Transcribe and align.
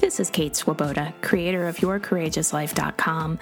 This 0.00 0.18
is 0.20 0.30
Kate 0.30 0.56
Swoboda, 0.56 1.12
creator 1.22 1.68
of 1.68 1.76
YourCourageousLife.com, 1.76 3.38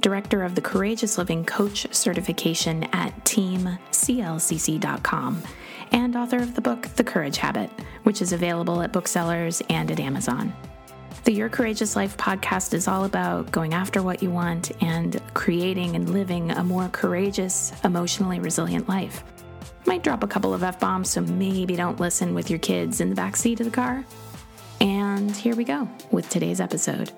director 0.00 0.42
of 0.42 0.54
the 0.54 0.60
Courageous 0.60 1.16
Living 1.18 1.44
Coach 1.44 1.92
certification 1.94 2.84
at 2.92 3.12
TeamCLCC.com, 3.24 5.42
and 5.92 6.16
author 6.16 6.36
of 6.36 6.54
the 6.54 6.60
book 6.60 6.82
The 6.96 7.04
Courage 7.04 7.38
Habit, 7.38 7.70
which 8.02 8.20
is 8.22 8.32
available 8.32 8.82
at 8.82 8.92
booksellers 8.92 9.62
and 9.70 9.90
at 9.90 10.00
Amazon. 10.00 10.52
The 11.24 11.32
Your 11.32 11.48
Courageous 11.48 11.96
Life 11.96 12.16
podcast 12.16 12.74
is 12.74 12.88
all 12.88 13.04
about 13.04 13.52
going 13.52 13.74
after 13.74 14.02
what 14.02 14.22
you 14.22 14.30
want 14.30 14.72
and 14.82 15.20
creating 15.34 15.96
and 15.96 16.10
living 16.10 16.50
a 16.50 16.64
more 16.64 16.88
courageous, 16.88 17.72
emotionally 17.84 18.40
resilient 18.40 18.88
life. 18.88 19.22
Might 19.86 20.02
drop 20.02 20.22
a 20.22 20.28
couple 20.28 20.52
of 20.52 20.62
F 20.62 20.78
bombs, 20.78 21.10
so 21.10 21.20
maybe 21.20 21.76
don't 21.76 22.00
listen 22.00 22.34
with 22.34 22.50
your 22.50 22.58
kids 22.58 23.00
in 23.00 23.08
the 23.08 23.16
back 23.16 23.36
seat 23.36 23.60
of 23.60 23.66
the 23.66 23.72
car. 23.72 24.04
And 24.82 25.30
here 25.30 25.54
we 25.54 25.62
go 25.62 25.88
with 26.10 26.28
today's 26.28 26.60
episode. 26.60 27.12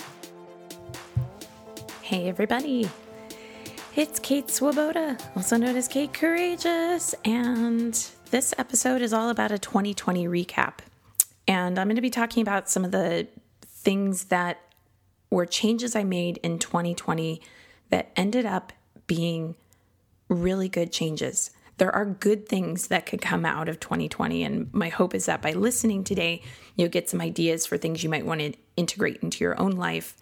Hey, 2.03 2.29
everybody. 2.29 2.91
It's 3.97 4.19
Kate 4.19 4.51
Swoboda, 4.51 5.17
also 5.35 5.57
known 5.57 5.75
as 5.75 5.89
Kate 5.89 6.13
Courageous, 6.13 7.15
and 7.25 7.95
this 8.31 8.53
episode 8.59 9.01
is 9.01 9.15
all 9.15 9.31
about 9.31 9.51
a 9.51 9.59
2020 9.59 10.27
recap. 10.27 10.81
And 11.49 11.79
I'm 11.79 11.87
going 11.87 11.97
to 11.97 12.03
be 12.03 12.11
talking 12.11 12.43
about 12.43 12.69
some 12.69 12.85
of 12.85 12.91
the 12.91 13.29
things 13.65 14.25
that 14.25 14.61
were 15.31 15.47
changes 15.47 15.97
I 15.97 16.05
made 16.05 16.37
in 16.43 16.59
2020 16.59 17.41
that 17.89 18.13
ended 18.15 18.45
up 18.45 18.75
being 19.07 19.55
really 20.29 20.69
good 20.69 20.93
changes 20.93 21.51
there 21.79 21.95
are 21.95 22.05
good 22.05 22.49
things 22.49 22.89
that 22.89 23.07
could 23.07 23.21
come 23.21 23.45
out 23.45 23.69
of 23.69 23.81
2020. 23.81 24.45
And 24.45 24.73
my 24.73 24.89
hope 24.89 25.15
is 25.15 25.27
that 25.27 25.43
by 25.43 25.53
listening 25.53 26.05
today, 26.05 26.43
you'll 26.77 26.89
get 26.89 27.11
some 27.11 27.21
ideas 27.21 27.67
for 27.67 27.77
things 27.77 28.03
you 28.03 28.11
might 28.11 28.27
want 28.27 28.41
to 28.41 28.53
integrate 28.77 29.19
into 29.23 29.43
your 29.43 29.61
own 29.61 29.73
life. 29.73 30.17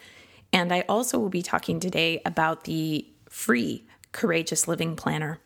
And 0.53 0.73
I 0.73 0.85
also 0.89 1.19
will 1.19 1.29
be 1.29 1.43
talking 1.43 1.81
today 1.81 2.21
about 2.25 2.65
the 2.65 3.07
free 3.29 3.87
Courageous 4.13 4.69
Living 4.69 4.97
Planner. 4.97 5.41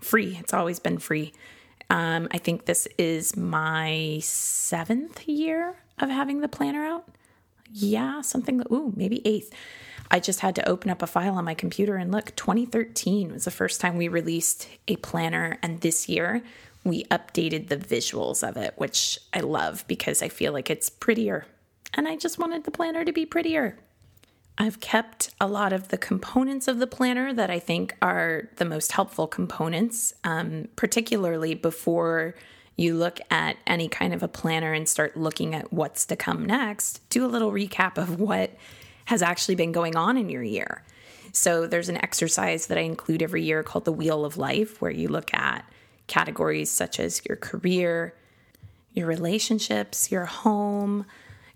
Free, 0.00 0.36
it's 0.40 0.54
always 0.54 0.78
been 0.78 0.98
free. 0.98 1.32
Um, 1.88 2.28
I 2.32 2.38
think 2.38 2.66
this 2.66 2.88
is 2.98 3.36
my 3.36 4.18
seventh 4.22 5.26
year 5.28 5.76
of 5.98 6.10
having 6.10 6.40
the 6.40 6.48
planner 6.48 6.84
out. 6.84 7.08
Yeah, 7.70 8.20
something, 8.22 8.62
ooh, 8.70 8.92
maybe 8.96 9.26
eighth. 9.26 9.52
I 10.10 10.20
just 10.20 10.40
had 10.40 10.54
to 10.56 10.68
open 10.68 10.90
up 10.90 11.02
a 11.02 11.06
file 11.06 11.34
on 11.34 11.44
my 11.44 11.54
computer 11.54 11.96
and 11.96 12.12
look. 12.12 12.34
2013 12.36 13.32
was 13.32 13.44
the 13.44 13.50
first 13.50 13.80
time 13.80 13.96
we 13.96 14.08
released 14.08 14.68
a 14.88 14.96
planner, 14.96 15.58
and 15.62 15.80
this 15.80 16.08
year 16.08 16.42
we 16.84 17.04
updated 17.04 17.68
the 17.68 17.76
visuals 17.76 18.48
of 18.48 18.56
it, 18.56 18.74
which 18.76 19.18
I 19.32 19.40
love 19.40 19.84
because 19.88 20.22
I 20.22 20.28
feel 20.28 20.52
like 20.52 20.70
it's 20.70 20.88
prettier. 20.88 21.46
And 21.94 22.06
I 22.06 22.16
just 22.16 22.38
wanted 22.38 22.64
the 22.64 22.70
planner 22.70 23.04
to 23.04 23.12
be 23.12 23.26
prettier. 23.26 23.76
I've 24.58 24.80
kept 24.80 25.30
a 25.40 25.46
lot 25.46 25.72
of 25.72 25.88
the 25.88 25.98
components 25.98 26.66
of 26.66 26.78
the 26.78 26.86
planner 26.86 27.34
that 27.34 27.50
I 27.50 27.58
think 27.58 27.94
are 28.00 28.48
the 28.56 28.64
most 28.64 28.92
helpful 28.92 29.26
components, 29.26 30.14
um, 30.24 30.68
particularly 30.76 31.54
before 31.54 32.34
you 32.76 32.94
look 32.94 33.20
at 33.30 33.56
any 33.66 33.88
kind 33.88 34.14
of 34.14 34.22
a 34.22 34.28
planner 34.28 34.72
and 34.72 34.88
start 34.88 35.16
looking 35.16 35.54
at 35.54 35.72
what's 35.72 36.06
to 36.06 36.16
come 36.16 36.44
next. 36.44 37.06
Do 37.10 37.24
a 37.24 37.28
little 37.28 37.50
recap 37.50 37.98
of 37.98 38.20
what 38.20 38.50
has 39.06 39.22
actually 39.22 39.54
been 39.54 39.72
going 39.72 39.96
on 39.96 40.16
in 40.16 40.28
your 40.28 40.42
year. 40.42 40.84
So 41.32 41.66
there's 41.66 41.88
an 41.88 41.96
exercise 41.96 42.66
that 42.66 42.78
I 42.78 42.82
include 42.82 43.22
every 43.22 43.42
year 43.42 43.62
called 43.62 43.84
the 43.84 43.92
Wheel 43.92 44.24
of 44.24 44.36
Life, 44.36 44.80
where 44.80 44.90
you 44.90 45.08
look 45.08 45.34
at 45.34 45.64
categories 46.06 46.70
such 46.70 47.00
as 47.00 47.22
your 47.26 47.36
career, 47.36 48.14
your 48.92 49.06
relationships, 49.06 50.10
your 50.10 50.24
home, 50.24 51.04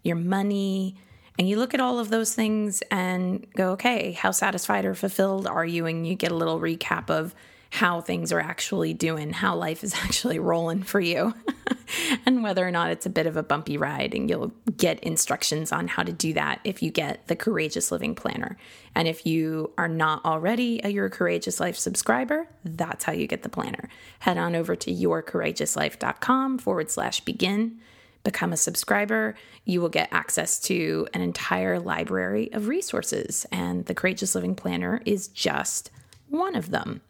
your 0.03 0.17
money, 0.17 0.97
and 1.39 1.49
you 1.49 1.57
look 1.57 1.73
at 1.73 1.81
all 1.81 1.99
of 1.99 2.11
those 2.11 2.35
things 2.35 2.83
and 2.91 3.47
go, 3.55 3.71
okay, 3.71 4.13
how 4.13 4.31
satisfied 4.31 4.85
or 4.85 4.95
fulfilled 4.95 5.47
are 5.47 5.65
you? 5.65 5.87
And 5.87 6.07
you 6.07 6.15
get 6.15 6.33
a 6.33 6.37
little 6.37 6.61
recap 6.61 7.09
of 7.09 7.35
how 7.71 8.01
things 8.01 8.33
are 8.33 8.41
actually 8.41 8.93
doing, 8.93 9.33
how 9.33 9.55
life 9.55 9.85
is 9.85 9.95
actually 10.05 10.39
rolling 10.39 10.83
for 10.83 11.01
you, 11.01 11.35
and 12.27 12.43
whether 12.43 12.67
or 12.67 12.71
not 12.71 12.91
it's 12.91 13.07
a 13.07 13.11
bit 13.11 13.27
of 13.27 13.37
a 13.37 13.43
bumpy 13.43 13.77
ride. 13.77 14.15
And 14.15 14.29
you'll 14.29 14.53
get 14.77 15.01
instructions 15.01 15.73
on 15.73 15.89
how 15.89 16.03
to 16.03 16.13
do 16.13 16.33
that 16.35 16.61
if 16.65 16.83
you 16.83 16.91
get 16.91 17.27
the 17.29 17.37
Courageous 17.37 17.93
Living 17.93 18.15
Planner. 18.15 18.57
And 18.95 19.07
if 19.07 19.25
you 19.25 19.73
are 19.79 19.89
not 19.89 20.25
already 20.25 20.81
a 20.83 20.89
Your 20.89 21.09
Courageous 21.09 21.61
Life 21.61 21.77
subscriber, 21.77 22.49
that's 22.65 23.05
how 23.05 23.13
you 23.13 23.27
get 23.27 23.45
the 23.45 23.49
planner. 23.49 23.89
Head 24.21 24.37
on 24.37 24.57
over 24.57 24.75
to 24.75 24.93
yourcourageouslife.com 24.93 26.59
forward 26.59 26.91
slash 26.91 27.21
begin. 27.21 27.79
Become 28.25 28.53
a 28.53 28.57
subscriber. 28.57 29.35
You 29.65 29.81
will 29.81 29.89
get 29.89 30.13
access 30.13 30.59
to 30.61 31.07
an 31.15 31.23
entire 31.23 31.79
library 31.79 32.53
of 32.53 32.69
resources, 32.69 33.47
and 33.51 33.87
the 33.87 33.95
Courageous 33.95 34.35
Living 34.35 34.55
Planner 34.55 35.01
is 35.07 35.29
just 35.29 35.91
one 36.29 36.55
of 36.55 36.71
them. 36.71 37.01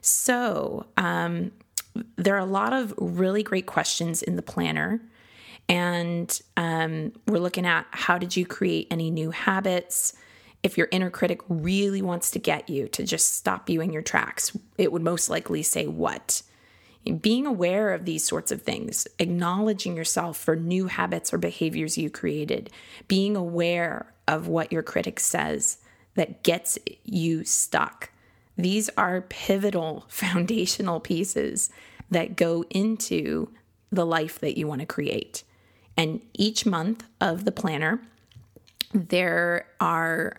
So, 0.00 0.86
um, 0.96 1.52
there 2.16 2.34
are 2.34 2.38
a 2.38 2.44
lot 2.44 2.72
of 2.72 2.94
really 2.96 3.42
great 3.42 3.66
questions 3.66 4.22
in 4.22 4.36
the 4.36 4.42
planner. 4.42 5.00
And 5.68 6.40
um, 6.56 7.12
we're 7.26 7.38
looking 7.38 7.66
at 7.66 7.86
how 7.90 8.18
did 8.18 8.36
you 8.36 8.46
create 8.46 8.88
any 8.90 9.10
new 9.10 9.30
habits? 9.30 10.14
If 10.62 10.76
your 10.76 10.88
inner 10.90 11.10
critic 11.10 11.40
really 11.48 12.02
wants 12.02 12.30
to 12.32 12.38
get 12.38 12.68
you 12.68 12.88
to 12.88 13.04
just 13.04 13.34
stop 13.34 13.70
you 13.70 13.80
in 13.80 13.92
your 13.92 14.02
tracks, 14.02 14.56
it 14.78 14.92
would 14.92 15.02
most 15.02 15.30
likely 15.30 15.62
say 15.62 15.86
what? 15.86 16.42
Being 17.20 17.46
aware 17.46 17.94
of 17.94 18.04
these 18.04 18.26
sorts 18.26 18.52
of 18.52 18.62
things, 18.62 19.06
acknowledging 19.18 19.96
yourself 19.96 20.36
for 20.36 20.54
new 20.54 20.86
habits 20.86 21.32
or 21.32 21.38
behaviors 21.38 21.96
you 21.96 22.10
created, 22.10 22.70
being 23.08 23.36
aware 23.36 24.12
of 24.28 24.48
what 24.48 24.70
your 24.70 24.82
critic 24.82 25.18
says 25.18 25.78
that 26.14 26.42
gets 26.42 26.78
you 27.04 27.44
stuck 27.44 28.10
these 28.56 28.90
are 28.96 29.22
pivotal 29.22 30.04
foundational 30.08 31.00
pieces 31.00 31.70
that 32.10 32.36
go 32.36 32.64
into 32.70 33.50
the 33.90 34.06
life 34.06 34.38
that 34.40 34.58
you 34.58 34.66
want 34.66 34.80
to 34.80 34.86
create. 34.86 35.44
And 35.96 36.20
each 36.34 36.64
month 36.64 37.04
of 37.20 37.44
the 37.44 37.52
planner, 37.52 38.00
there 38.92 39.66
are 39.80 40.36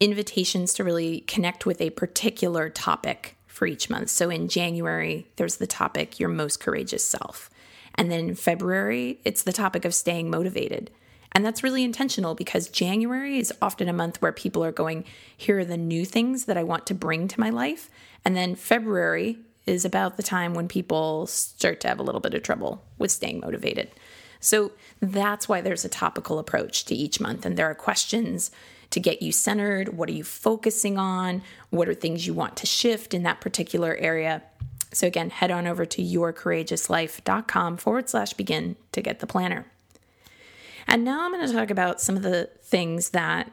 invitations 0.00 0.74
to 0.74 0.84
really 0.84 1.20
connect 1.20 1.66
with 1.66 1.80
a 1.80 1.90
particular 1.90 2.68
topic 2.68 3.36
for 3.46 3.66
each 3.66 3.90
month. 3.90 4.10
So 4.10 4.30
in 4.30 4.48
January, 4.48 5.28
there's 5.36 5.56
the 5.56 5.66
topic, 5.66 6.18
your 6.18 6.28
most 6.28 6.58
courageous 6.58 7.04
self. 7.04 7.50
And 7.94 8.10
then 8.10 8.34
February, 8.34 9.20
it's 9.24 9.42
the 9.42 9.52
topic 9.52 9.84
of 9.84 9.94
staying 9.94 10.30
motivated. 10.30 10.90
And 11.34 11.44
that's 11.44 11.62
really 11.62 11.82
intentional 11.82 12.34
because 12.34 12.68
January 12.68 13.38
is 13.38 13.52
often 13.62 13.88
a 13.88 13.92
month 13.92 14.20
where 14.20 14.32
people 14.32 14.64
are 14.64 14.72
going, 14.72 15.04
here 15.36 15.58
are 15.58 15.64
the 15.64 15.76
new 15.76 16.04
things 16.04 16.44
that 16.44 16.58
I 16.58 16.62
want 16.62 16.86
to 16.88 16.94
bring 16.94 17.26
to 17.28 17.40
my 17.40 17.50
life. 17.50 17.88
And 18.24 18.36
then 18.36 18.54
February 18.54 19.38
is 19.66 19.84
about 19.84 20.16
the 20.16 20.22
time 20.22 20.54
when 20.54 20.68
people 20.68 21.26
start 21.26 21.80
to 21.80 21.88
have 21.88 21.98
a 21.98 22.02
little 22.02 22.20
bit 22.20 22.34
of 22.34 22.42
trouble 22.42 22.82
with 22.98 23.10
staying 23.10 23.40
motivated. 23.40 23.90
So 24.40 24.72
that's 25.00 25.48
why 25.48 25.60
there's 25.60 25.84
a 25.84 25.88
topical 25.88 26.38
approach 26.38 26.84
to 26.86 26.94
each 26.94 27.20
month. 27.20 27.46
And 27.46 27.56
there 27.56 27.70
are 27.70 27.74
questions 27.74 28.50
to 28.90 29.00
get 29.00 29.22
you 29.22 29.32
centered. 29.32 29.96
What 29.96 30.08
are 30.08 30.12
you 30.12 30.24
focusing 30.24 30.98
on? 30.98 31.42
What 31.70 31.88
are 31.88 31.94
things 31.94 32.26
you 32.26 32.34
want 32.34 32.56
to 32.56 32.66
shift 32.66 33.14
in 33.14 33.22
that 33.22 33.40
particular 33.40 33.94
area? 33.96 34.42
So, 34.92 35.06
again, 35.06 35.30
head 35.30 35.50
on 35.50 35.66
over 35.66 35.86
to 35.86 36.02
yourcourageouslife.com 36.02 37.78
forward 37.78 38.10
slash 38.10 38.34
begin 38.34 38.76
to 38.90 39.00
get 39.00 39.20
the 39.20 39.26
planner. 39.26 39.64
And 40.86 41.04
now 41.04 41.24
I'm 41.24 41.32
going 41.32 41.46
to 41.46 41.52
talk 41.52 41.70
about 41.70 42.00
some 42.00 42.16
of 42.16 42.22
the 42.22 42.50
things 42.62 43.10
that 43.10 43.50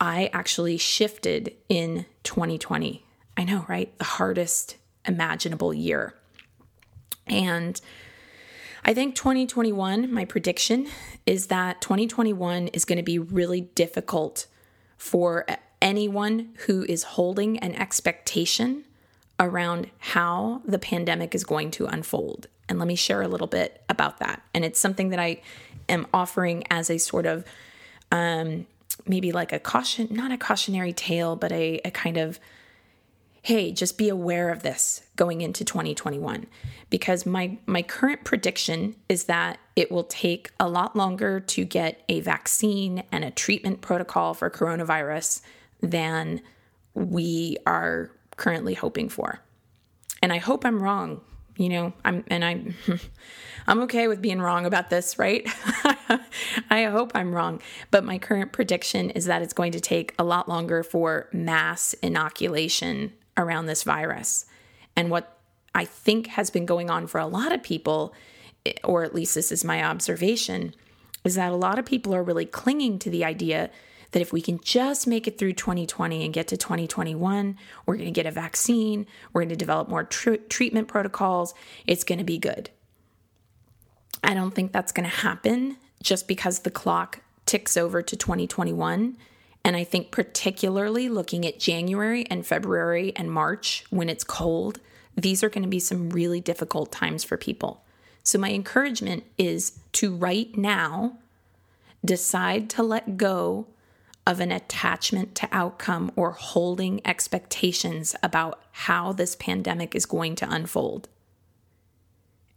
I 0.00 0.30
actually 0.32 0.76
shifted 0.76 1.54
in 1.68 2.06
2020. 2.22 3.04
I 3.36 3.44
know, 3.44 3.64
right? 3.68 3.96
The 3.98 4.04
hardest 4.04 4.76
imaginable 5.06 5.72
year. 5.72 6.14
And 7.26 7.80
I 8.84 8.94
think 8.94 9.14
2021, 9.14 10.12
my 10.12 10.24
prediction 10.24 10.86
is 11.24 11.48
that 11.48 11.80
2021 11.80 12.68
is 12.68 12.84
going 12.84 12.98
to 12.98 13.02
be 13.02 13.18
really 13.18 13.62
difficult 13.62 14.46
for 14.96 15.44
anyone 15.82 16.54
who 16.66 16.84
is 16.84 17.02
holding 17.02 17.58
an 17.58 17.74
expectation 17.74 18.84
around 19.38 19.90
how 19.98 20.62
the 20.64 20.78
pandemic 20.78 21.34
is 21.34 21.44
going 21.44 21.70
to 21.72 21.86
unfold. 21.86 22.46
And 22.68 22.78
let 22.78 22.88
me 22.88 22.94
share 22.94 23.22
a 23.22 23.28
little 23.28 23.46
bit 23.46 23.82
about 23.88 24.18
that. 24.18 24.42
And 24.54 24.64
it's 24.64 24.80
something 24.80 25.10
that 25.10 25.18
I 25.18 25.42
am 25.88 26.06
offering 26.12 26.64
as 26.70 26.90
a 26.90 26.98
sort 26.98 27.26
of 27.26 27.44
um, 28.10 28.66
maybe 29.06 29.32
like 29.32 29.52
a 29.52 29.58
caution, 29.58 30.08
not 30.10 30.32
a 30.32 30.38
cautionary 30.38 30.92
tale, 30.92 31.36
but 31.36 31.52
a, 31.52 31.80
a 31.84 31.90
kind 31.90 32.16
of 32.16 32.38
hey, 33.42 33.70
just 33.70 33.96
be 33.96 34.08
aware 34.08 34.50
of 34.50 34.64
this 34.64 35.02
going 35.14 35.40
into 35.40 35.64
2021 35.64 36.46
because 36.90 37.24
my 37.24 37.56
my 37.64 37.80
current 37.80 38.24
prediction 38.24 38.96
is 39.08 39.24
that 39.24 39.60
it 39.76 39.88
will 39.92 40.02
take 40.02 40.50
a 40.58 40.68
lot 40.68 40.96
longer 40.96 41.38
to 41.38 41.64
get 41.64 42.02
a 42.08 42.18
vaccine 42.18 43.04
and 43.12 43.24
a 43.24 43.30
treatment 43.30 43.80
protocol 43.80 44.34
for 44.34 44.50
coronavirus 44.50 45.42
than 45.80 46.40
we 46.94 47.56
are 47.66 48.10
currently 48.36 48.74
hoping 48.74 49.08
for. 49.08 49.38
And 50.20 50.32
I 50.32 50.38
hope 50.38 50.64
I'm 50.64 50.82
wrong 50.82 51.20
you 51.56 51.68
know, 51.68 51.92
I'm 52.04 52.24
and 52.28 52.44
I'm 52.44 52.74
I'm 53.66 53.80
okay 53.82 54.08
with 54.08 54.22
being 54.22 54.40
wrong 54.40 54.66
about 54.66 54.90
this, 54.90 55.18
right? 55.18 55.46
I 56.70 56.84
hope 56.84 57.12
I'm 57.14 57.34
wrong, 57.34 57.60
but 57.90 58.04
my 58.04 58.18
current 58.18 58.52
prediction 58.52 59.10
is 59.10 59.24
that 59.24 59.42
it's 59.42 59.54
going 59.54 59.72
to 59.72 59.80
take 59.80 60.14
a 60.18 60.24
lot 60.24 60.48
longer 60.48 60.82
for 60.82 61.28
mass 61.32 61.94
inoculation 61.94 63.12
around 63.36 63.66
this 63.66 63.82
virus. 63.82 64.46
And 64.94 65.10
what 65.10 65.38
I 65.74 65.84
think 65.84 66.28
has 66.28 66.50
been 66.50 66.64
going 66.64 66.90
on 66.90 67.06
for 67.06 67.18
a 67.18 67.26
lot 67.26 67.52
of 67.52 67.62
people, 67.62 68.14
or 68.84 69.02
at 69.02 69.14
least 69.14 69.34
this 69.34 69.50
is 69.50 69.64
my 69.64 69.82
observation, 69.82 70.74
is 71.24 71.34
that 71.34 71.52
a 71.52 71.56
lot 71.56 71.78
of 71.78 71.84
people 71.84 72.14
are 72.14 72.22
really 72.22 72.46
clinging 72.46 72.98
to 73.00 73.10
the 73.10 73.24
idea 73.24 73.70
that 74.12 74.22
if 74.22 74.32
we 74.32 74.40
can 74.40 74.60
just 74.60 75.06
make 75.06 75.26
it 75.26 75.38
through 75.38 75.52
2020 75.52 76.24
and 76.24 76.32
get 76.32 76.48
to 76.48 76.56
2021, 76.56 77.56
we're 77.84 77.96
going 77.96 78.06
to 78.06 78.12
get 78.12 78.26
a 78.26 78.30
vaccine, 78.30 79.06
we're 79.32 79.42
going 79.42 79.48
to 79.48 79.56
develop 79.56 79.88
more 79.88 80.04
tr- 80.04 80.36
treatment 80.48 80.88
protocols, 80.88 81.54
it's 81.86 82.04
going 82.04 82.18
to 82.18 82.24
be 82.24 82.38
good. 82.38 82.70
I 84.22 84.34
don't 84.34 84.54
think 84.54 84.72
that's 84.72 84.92
going 84.92 85.08
to 85.08 85.16
happen 85.16 85.76
just 86.02 86.26
because 86.28 86.60
the 86.60 86.70
clock 86.70 87.20
ticks 87.46 87.76
over 87.76 88.02
to 88.02 88.16
2021. 88.16 89.16
And 89.64 89.76
I 89.76 89.84
think, 89.84 90.10
particularly 90.12 91.08
looking 91.08 91.44
at 91.44 91.58
January 91.58 92.24
and 92.30 92.46
February 92.46 93.12
and 93.16 93.30
March 93.30 93.84
when 93.90 94.08
it's 94.08 94.22
cold, 94.22 94.80
these 95.16 95.42
are 95.42 95.48
going 95.48 95.64
to 95.64 95.68
be 95.68 95.80
some 95.80 96.10
really 96.10 96.40
difficult 96.40 96.92
times 96.92 97.24
for 97.24 97.36
people. 97.36 97.82
So, 98.22 98.38
my 98.38 98.52
encouragement 98.52 99.24
is 99.38 99.78
to 99.92 100.14
right 100.14 100.56
now 100.56 101.18
decide 102.04 102.70
to 102.70 102.82
let 102.82 103.16
go 103.16 103.66
of 104.26 104.40
an 104.40 104.50
attachment 104.50 105.34
to 105.36 105.48
outcome 105.52 106.10
or 106.16 106.32
holding 106.32 107.00
expectations 107.06 108.16
about 108.22 108.60
how 108.72 109.12
this 109.12 109.36
pandemic 109.36 109.94
is 109.94 110.04
going 110.04 110.34
to 110.34 110.50
unfold. 110.50 111.08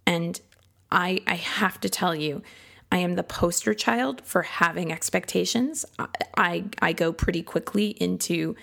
And 0.06 0.42
I, 0.92 1.22
I 1.28 1.36
have 1.36 1.80
to 1.82 1.90
tell 1.90 2.16
you, 2.16 2.42
I 2.92 2.98
am 2.98 3.16
the 3.16 3.24
poster 3.24 3.76
child 3.76 4.22
for 4.22 4.42
having 4.42 4.92
expectations. 4.92 5.86
I, 6.36 6.66
I 6.82 6.94
go 6.94 7.14
pretty 7.14 7.44
quickly 7.44 7.90
into 7.90 8.56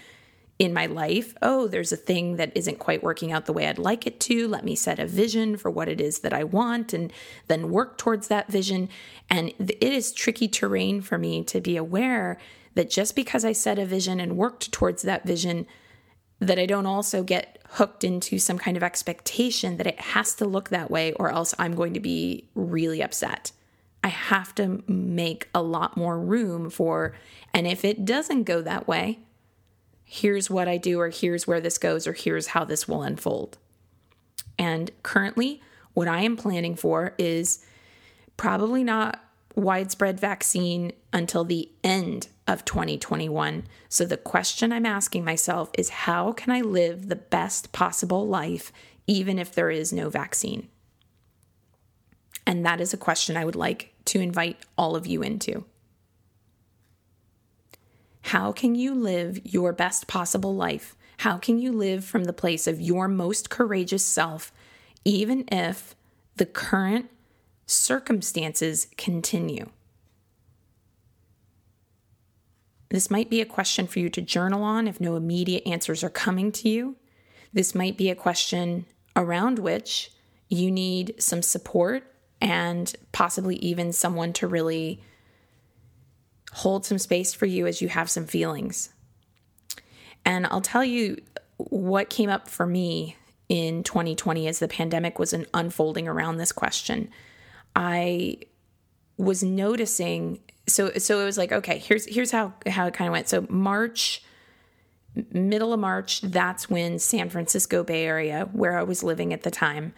in 0.59 0.73
my 0.73 0.87
life, 0.87 1.35
oh, 1.43 1.69
there's 1.69 1.93
a 1.93 1.97
thing 1.97 2.37
that 2.37 2.51
isn't 2.57 2.79
quite 2.79 3.03
working 3.03 3.31
out 3.31 3.45
the 3.45 3.53
way 3.53 3.69
I'd 3.69 3.79
like 3.79 4.07
it 4.07 4.19
to. 4.21 4.49
Let 4.49 4.65
me 4.65 4.75
set 4.75 4.99
a 4.99 5.07
vision 5.07 5.57
for 5.59 5.71
what 5.71 5.89
it 5.89 6.01
is 6.01 6.21
that 6.21 6.33
I 6.33 6.45
want 6.45 6.95
and 6.95 7.13
then 7.47 7.71
work 7.71 7.99
towards 7.99 8.29
that 8.29 8.51
vision. 8.51 8.89
And 9.29 9.53
it 9.59 9.83
is 9.83 10.13
tricky 10.13 10.49
terrain 10.49 11.03
for 11.03 11.19
me 11.19 11.45
to 11.45 11.61
be 11.61 11.77
aware 11.77 12.39
that 12.77 12.91
just 12.91 13.17
because 13.17 13.45
I 13.45 13.53
set 13.53 13.79
a 13.79 13.87
vision 13.87 14.21
and 14.21 14.37
worked 14.37 14.71
towards 14.71 15.03
that 15.03 15.27
vision, 15.27 15.67
that 16.39 16.59
I 16.59 16.67
don't 16.67 16.87
also 16.87 17.23
get 17.23 17.59
hooked 17.71 18.05
into 18.05 18.39
some 18.39 18.59
kind 18.59 18.77
of 18.77 18.83
expectation 18.83 19.79
that 19.79 19.87
it 19.87 19.99
has 19.99 20.35
to 20.35 20.45
look 20.45 20.69
that 20.69 20.91
way 20.91 21.13
or 21.15 21.31
else 21.31 21.55
I'm 21.59 21.75
going 21.75 21.95
to 21.95 22.01
be 22.01 22.49
really 22.55 23.03
upset. 23.03 23.51
I 24.05 24.09
have 24.09 24.55
to 24.57 24.85
make 24.87 25.49
a 25.55 25.63
lot 25.63 25.97
more 25.97 26.21
room 26.21 26.69
for, 26.69 27.17
and 27.53 27.67
if 27.67 27.85
it 27.85 28.05
doesn't 28.05 28.45
go 28.45 28.61
that 28.61 28.87
way, 28.87 29.21
here's 30.05 30.51
what 30.51 30.69
I 30.69 30.77
do, 30.77 31.01
or 31.01 31.09
here's 31.09 31.47
where 31.47 31.61
this 31.61 31.79
goes, 31.79 32.07
or 32.07 32.13
here's 32.13 32.49
how 32.49 32.65
this 32.65 32.87
will 32.87 33.03
unfold. 33.03 33.59
And 34.59 34.91
currently, 35.03 35.61
what 35.95 36.09
I 36.09 36.21
am 36.21 36.37
planning 36.37 36.77
for 36.77 37.15
is 37.19 37.65
probably 38.37 38.85
not 38.85 39.25
widespread 39.55 40.21
vaccine 40.21 40.93
until 41.13 41.43
the 41.43 41.71
end 41.83 42.29
of 42.47 42.65
2021. 42.65 43.65
So 43.89 44.05
the 44.05 44.17
question 44.17 44.73
I'm 44.73 44.87
asking 44.87 45.25
myself 45.25 45.71
is 45.77 45.89
how 45.89 46.33
can 46.33 46.53
I 46.53 46.61
live 46.61 47.09
the 47.09 47.17
best 47.17 47.73
possible 47.73 48.27
life 48.27 48.73
even 49.07 49.39
if 49.39 49.53
there 49.53 49.71
is 49.71 49.93
no 49.93 50.09
vaccine? 50.09 50.69
And 52.47 52.65
that 52.65 52.81
is 52.81 52.95
a 52.95 52.99
question 52.99 53.37
I 53.37 53.45
would 53.45 53.57
like 53.57 53.93
to 54.07 54.21
invite 54.21 54.59
all 54.79 54.95
of 54.95 55.07
you 55.07 55.23
into. 55.23 55.65
How 58.23 58.53
can 58.53 58.75
you 58.75 58.95
live 58.95 59.41
your 59.45 59.73
best 59.73 60.07
possible 60.07 60.55
life? 60.55 60.97
How 61.19 61.39
can 61.39 61.59
you 61.59 61.73
live 61.73 62.05
from 62.05 62.25
the 62.25 62.33
place 62.33 62.67
of 62.67 62.81
your 62.81 63.09
most 63.09 63.51
courageous 63.51 64.05
self, 64.05 64.53
even 65.05 65.45
if 65.51 65.95
the 66.37 66.47
current 66.47 67.11
circumstances 67.67 68.89
continue? 68.97 69.71
This 72.89 73.11
might 73.11 73.31
be 73.31 73.41
a 73.41 73.47
question 73.47 73.87
for 73.87 73.99
you 73.99 74.09
to 74.11 74.23
journal 74.23 74.63
on 74.63 74.87
if 74.87 75.01
no 75.01 75.17
immediate 75.17 75.67
answers 75.67 76.05
are 76.05 76.11
coming 76.11 76.53
to 76.53 76.69
you. 76.69 76.97
This 77.53 77.75
might 77.75 77.97
be 77.97 78.11
a 78.11 78.15
question 78.15 78.87
around 79.15 79.59
which 79.59 80.13
you 80.49 80.71
need 80.71 81.15
some 81.19 81.43
support 81.43 82.05
and 82.41 82.95
possibly 83.13 83.57
even 83.57 83.93
someone 83.93 84.33
to 84.35 84.47
really 84.47 85.03
hold 86.53 86.85
some 86.85 86.99
space 86.99 87.35
for 87.35 87.47
you 87.47 87.67
as 87.67 87.83
you 87.83 87.89
have 87.89 88.09
some 88.09 88.27
feelings. 88.27 88.91
And 90.25 90.47
I'll 90.47 90.61
tell 90.61 90.85
you 90.85 91.21
what 91.57 92.11
came 92.11 92.31
up 92.31 92.49
for 92.49 92.67
me 92.67 93.17
in 93.49 93.83
2020 93.85 94.49
as 94.49 94.59
the 94.59 94.69
pandemic 94.69 95.19
was 95.19 95.35
unfolding 95.55 96.09
around 96.09 96.37
this 96.37 96.53
question. 96.53 97.09
I 97.75 98.39
was 99.17 99.43
noticing 99.43 100.41
so 100.69 100.91
so 100.99 101.21
it 101.21 101.25
was 101.25 101.39
like 101.39 101.53
okay 101.53 101.79
here's 101.79 102.07
here's 102.07 102.31
how 102.31 102.53
how 102.67 102.87
it 102.87 102.95
kind 102.95 103.09
of 103.09 103.13
went. 103.13 103.29
So 103.29 103.47
march 103.49 104.23
middle 105.33 105.73
of 105.73 105.81
march 105.81 106.21
that's 106.21 106.69
when 106.69 106.99
san 106.99 107.31
francisco 107.31 107.83
bay 107.83 108.05
area 108.05 108.51
where 108.53 108.79
i 108.79 108.83
was 108.83 109.03
living 109.03 109.33
at 109.33 109.45
the 109.45 109.51
time 109.51 109.95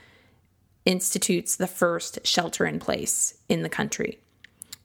institutes 0.89 1.55
the 1.55 1.67
first 1.67 2.19
shelter 2.27 2.65
in 2.65 2.81
place 2.81 3.37
in 3.51 3.63
the 3.63 3.69
country. 3.69 4.19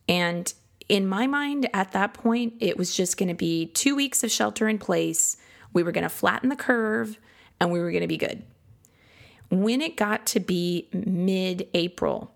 And 0.09 0.53
in 0.89 1.07
my 1.07 1.27
mind 1.27 1.69
at 1.73 1.93
that 1.93 2.13
point 2.13 2.55
it 2.59 2.77
was 2.77 2.93
just 2.93 3.17
going 3.17 3.29
to 3.29 3.35
be 3.35 3.67
two 3.67 3.95
weeks 3.95 4.21
of 4.21 4.29
shelter 4.29 4.67
in 4.67 4.77
place. 4.77 5.37
We 5.71 5.81
were 5.81 5.93
going 5.93 6.03
to 6.03 6.09
flatten 6.09 6.49
the 6.49 6.57
curve 6.57 7.17
and 7.61 7.71
we 7.71 7.79
were 7.79 7.91
going 7.91 8.01
to 8.01 8.07
be 8.07 8.17
good. 8.17 8.43
When 9.49 9.81
it 9.81 9.95
got 9.95 10.25
to 10.27 10.41
be 10.41 10.89
mid 10.91 11.69
april 11.73 12.32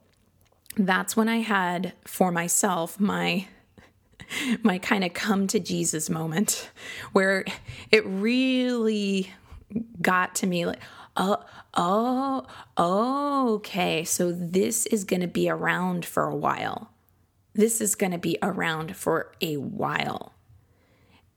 that's 0.78 1.16
when 1.16 1.28
I 1.28 1.38
had 1.38 1.94
for 2.06 2.32
myself 2.32 3.00
my 3.00 3.48
my 4.64 4.78
kind 4.78 5.04
of 5.04 5.14
come 5.14 5.48
to 5.48 5.60
Jesus 5.60 6.10
moment 6.10 6.70
where 7.14 7.46
it 7.92 8.06
really 8.06 9.32
got 10.02 10.36
to 10.36 10.48
me 10.48 10.66
like 10.66 10.80
oh 11.16 11.44
oh 11.76 12.46
okay 13.56 14.04
so 14.04 14.32
this 14.32 14.86
is 14.88 15.04
going 15.04 15.22
to 15.22 15.28
be 15.28 15.50
around 15.50 16.06
for 16.06 16.26
a 16.26 16.36
while. 16.36 16.92
This 17.54 17.82
is 17.82 17.96
going 17.96 18.12
to 18.12 18.20
be 18.20 18.38
around 18.44 18.96
for 18.96 19.32
a 19.42 19.58
while. 19.58 20.34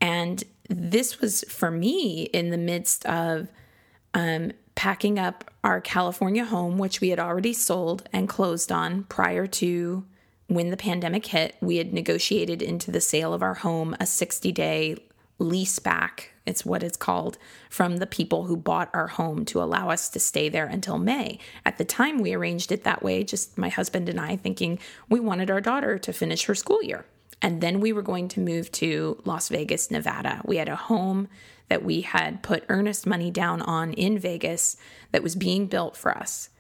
And 0.01 0.43
this 0.69 1.21
was 1.21 1.45
for 1.49 1.71
me 1.71 2.25
in 2.25 2.51
the 2.51 2.59
midst 2.59 3.07
of 3.07 3.49
um, 4.15 4.53
packing 4.81 5.19
up 5.19 5.45
our 5.63 5.79
California 5.79 6.43
home, 6.43 6.79
which 6.79 7.03
we 7.03 7.11
had 7.11 7.21
already 7.21 7.53
sold 7.53 8.09
and 8.15 8.31
closed 8.31 8.73
on 8.73 9.03
prior 9.11 9.47
to 9.47 10.03
when 10.47 10.71
the 10.71 10.77
pandemic 10.77 11.27
hit. 11.27 11.55
We 11.61 11.77
had 11.77 11.93
negotiated 11.93 12.63
into 12.63 12.91
the 12.91 13.03
sale 13.03 13.35
of 13.35 13.43
our 13.43 13.53
home 13.53 13.95
a 14.01 14.07
60 14.07 14.51
day 14.53 14.97
lease 15.39 15.79
back, 15.81 16.31
it's 16.47 16.65
what 16.65 16.83
it's 16.83 16.97
called, 16.97 17.37
from 17.69 17.99
the 17.99 18.07
people 18.07 18.45
who 18.45 18.57
bought 18.57 18.89
our 18.95 19.09
home 19.09 19.45
to 19.45 19.63
allow 19.63 19.91
us 19.91 20.09
to 20.09 20.19
stay 20.19 20.49
there 20.49 20.67
until 20.67 20.97
May. 20.97 21.39
At 21.67 21.77
the 21.77 21.85
time, 21.85 22.17
we 22.17 22.33
arranged 22.33 22.73
it 22.73 22.85
that 22.85 23.03
way, 23.03 23.23
just 23.23 23.59
my 23.59 23.69
husband 23.69 24.09
and 24.09 24.19
I 24.19 24.37
thinking 24.37 24.79
we 25.11 25.21
wanted 25.21 25.51
our 25.51 25.61
daughter 25.61 25.99
to 25.99 26.13
finish 26.15 26.47
her 26.47 26.55
school 26.55 26.83
year. 26.83 27.05
And 27.43 27.61
then 27.61 27.81
we 27.81 27.93
were 27.93 28.01
going 28.01 28.29
to 28.29 28.41
move 28.41 28.73
to 28.73 29.21
Las 29.27 29.51
Vegas, 29.51 29.91
Nevada. 29.91 30.41
We 30.47 30.57
had 30.57 30.71
a 30.71 30.77
home 30.77 31.29
that 31.71 31.85
we 31.85 32.01
had 32.03 32.43
put 32.43 32.65
earnest 32.69 33.07
money 33.07 33.31
down 33.31 33.63
on 33.63 33.93
in 33.95 34.19
Vegas 34.19 34.77
that 35.13 35.23
was 35.23 35.37
being 35.37 35.67
built 35.67 35.97
for 35.97 36.15
us. 36.17 36.51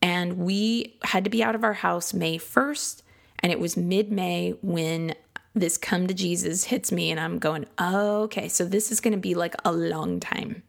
And 0.00 0.38
we 0.38 0.96
had 1.02 1.24
to 1.24 1.30
be 1.30 1.42
out 1.42 1.56
of 1.56 1.64
our 1.64 1.72
house 1.72 2.14
May 2.14 2.38
1st. 2.38 3.02
And 3.40 3.50
it 3.50 3.58
was 3.58 3.76
mid 3.76 4.12
May 4.12 4.54
when 4.62 5.16
this 5.52 5.76
come 5.76 6.06
to 6.06 6.14
Jesus 6.14 6.64
hits 6.64 6.92
me. 6.92 7.10
And 7.10 7.18
I'm 7.18 7.40
going, 7.40 7.66
oh, 7.76 8.22
okay, 8.22 8.48
so 8.48 8.64
this 8.64 8.92
is 8.92 9.00
going 9.00 9.14
to 9.14 9.20
be 9.20 9.34
like 9.34 9.56
a 9.64 9.72
long 9.72 10.20
time. 10.20 10.62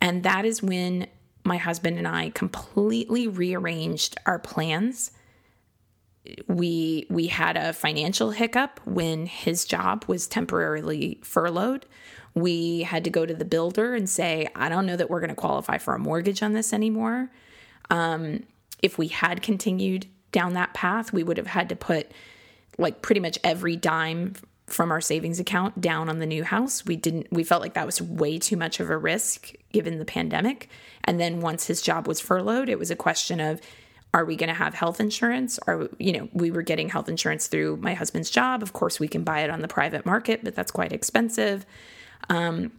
And 0.00 0.22
that 0.22 0.46
is 0.46 0.62
when 0.62 1.08
my 1.44 1.58
husband 1.58 1.98
and 1.98 2.08
I 2.08 2.30
completely 2.30 3.28
rearranged 3.28 4.16
our 4.24 4.38
plans 4.38 5.10
we 6.46 7.06
we 7.08 7.26
had 7.26 7.56
a 7.56 7.72
financial 7.72 8.30
hiccup 8.30 8.80
when 8.84 9.26
his 9.26 9.64
job 9.64 10.04
was 10.06 10.26
temporarily 10.26 11.18
furloughed. 11.22 11.86
We 12.34 12.82
had 12.82 13.04
to 13.04 13.10
go 13.10 13.26
to 13.26 13.34
the 13.34 13.44
builder 13.44 13.94
and 13.94 14.08
say, 14.08 14.48
I 14.54 14.68
don't 14.68 14.86
know 14.86 14.96
that 14.96 15.10
we're 15.10 15.20
going 15.20 15.30
to 15.30 15.36
qualify 15.36 15.78
for 15.78 15.94
a 15.94 15.98
mortgage 15.98 16.42
on 16.42 16.52
this 16.52 16.72
anymore. 16.72 17.30
Um, 17.90 18.44
if 18.82 18.98
we 18.98 19.08
had 19.08 19.42
continued 19.42 20.06
down 20.30 20.54
that 20.54 20.74
path, 20.74 21.12
we 21.12 21.22
would 21.22 21.36
have 21.36 21.46
had 21.46 21.68
to 21.70 21.76
put 21.76 22.12
like 22.76 23.02
pretty 23.02 23.20
much 23.20 23.38
every 23.42 23.76
dime 23.76 24.34
from 24.66 24.92
our 24.92 25.00
savings 25.00 25.40
account 25.40 25.80
down 25.80 26.08
on 26.08 26.18
the 26.18 26.26
new 26.26 26.44
house. 26.44 26.84
We 26.84 26.96
didn't 26.96 27.26
we 27.32 27.42
felt 27.42 27.62
like 27.62 27.74
that 27.74 27.86
was 27.86 28.00
way 28.00 28.38
too 28.38 28.56
much 28.56 28.80
of 28.80 28.90
a 28.90 28.96
risk 28.96 29.52
given 29.72 29.98
the 29.98 30.04
pandemic. 30.04 30.68
And 31.04 31.18
then 31.18 31.40
once 31.40 31.66
his 31.66 31.82
job 31.82 32.06
was 32.06 32.20
furloughed, 32.20 32.68
it 32.68 32.78
was 32.78 32.90
a 32.90 32.96
question 32.96 33.40
of 33.40 33.60
are 34.14 34.24
we 34.24 34.36
going 34.36 34.48
to 34.48 34.54
have 34.54 34.74
health 34.74 35.00
insurance? 35.00 35.58
Are 35.66 35.88
you 35.98 36.12
know, 36.12 36.28
we 36.32 36.50
were 36.50 36.62
getting 36.62 36.88
health 36.88 37.08
insurance 37.08 37.46
through 37.46 37.76
my 37.76 37.94
husband's 37.94 38.30
job. 38.30 38.62
Of 38.62 38.72
course, 38.72 38.98
we 38.98 39.08
can 39.08 39.22
buy 39.22 39.40
it 39.40 39.50
on 39.50 39.60
the 39.60 39.68
private 39.68 40.06
market, 40.06 40.42
but 40.42 40.54
that's 40.54 40.70
quite 40.70 40.92
expensive. 40.92 41.66
Um, 42.28 42.72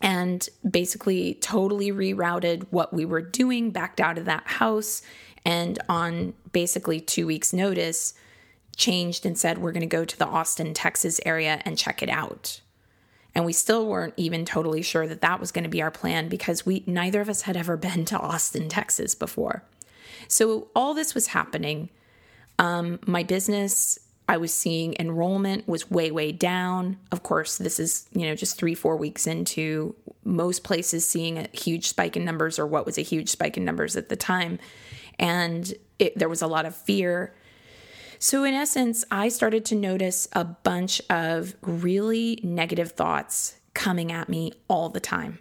and 0.00 0.48
basically 0.68 1.34
totally 1.34 1.92
rerouted 1.92 2.66
what 2.70 2.92
we 2.92 3.04
were 3.04 3.22
doing, 3.22 3.70
backed 3.70 4.00
out 4.00 4.18
of 4.18 4.24
that 4.24 4.46
house, 4.46 5.02
and 5.44 5.78
on 5.88 6.34
basically 6.52 7.00
two 7.00 7.26
weeks' 7.26 7.52
notice, 7.52 8.14
changed 8.76 9.26
and 9.26 9.36
said, 9.38 9.58
We're 9.58 9.72
going 9.72 9.80
to 9.82 9.86
go 9.86 10.04
to 10.04 10.18
the 10.18 10.26
Austin, 10.26 10.74
Texas 10.74 11.20
area 11.26 11.60
and 11.64 11.78
check 11.78 12.02
it 12.02 12.08
out. 12.08 12.60
And 13.34 13.44
we 13.44 13.52
still 13.52 13.86
weren't 13.86 14.14
even 14.16 14.44
totally 14.44 14.82
sure 14.82 15.06
that 15.06 15.22
that 15.22 15.40
was 15.40 15.52
going 15.52 15.64
to 15.64 15.70
be 15.70 15.82
our 15.82 15.90
plan 15.90 16.28
because 16.28 16.66
we 16.66 16.84
neither 16.86 17.20
of 17.20 17.28
us 17.28 17.42
had 17.42 17.56
ever 17.56 17.76
been 17.76 18.04
to 18.06 18.18
Austin, 18.18 18.68
Texas 18.68 19.14
before. 19.14 19.64
So 20.32 20.68
all 20.74 20.94
this 20.94 21.14
was 21.14 21.26
happening. 21.26 21.90
Um, 22.58 23.00
my 23.06 23.22
business, 23.22 23.98
I 24.26 24.38
was 24.38 24.52
seeing 24.54 24.96
enrollment 24.98 25.68
was 25.68 25.90
way, 25.90 26.10
way 26.10 26.32
down. 26.32 26.96
Of 27.10 27.22
course, 27.22 27.58
this 27.58 27.78
is, 27.78 28.08
you 28.12 28.26
know, 28.26 28.34
just 28.34 28.56
three, 28.56 28.74
four 28.74 28.96
weeks 28.96 29.26
into 29.26 29.94
most 30.24 30.64
places 30.64 31.06
seeing 31.06 31.36
a 31.36 31.48
huge 31.52 31.86
spike 31.86 32.16
in 32.16 32.24
numbers 32.24 32.58
or 32.58 32.66
what 32.66 32.86
was 32.86 32.96
a 32.96 33.02
huge 33.02 33.28
spike 33.28 33.58
in 33.58 33.66
numbers 33.66 33.94
at 33.94 34.08
the 34.08 34.16
time. 34.16 34.58
And 35.18 35.74
it, 35.98 36.18
there 36.18 36.30
was 36.30 36.40
a 36.40 36.46
lot 36.46 36.64
of 36.64 36.74
fear. 36.74 37.34
So, 38.18 38.44
in 38.44 38.54
essence, 38.54 39.04
I 39.10 39.28
started 39.28 39.66
to 39.66 39.74
notice 39.74 40.28
a 40.32 40.46
bunch 40.46 41.02
of 41.10 41.54
really 41.60 42.40
negative 42.42 42.92
thoughts 42.92 43.56
coming 43.74 44.10
at 44.10 44.30
me 44.30 44.54
all 44.66 44.88
the 44.88 44.98
time. 44.98 45.40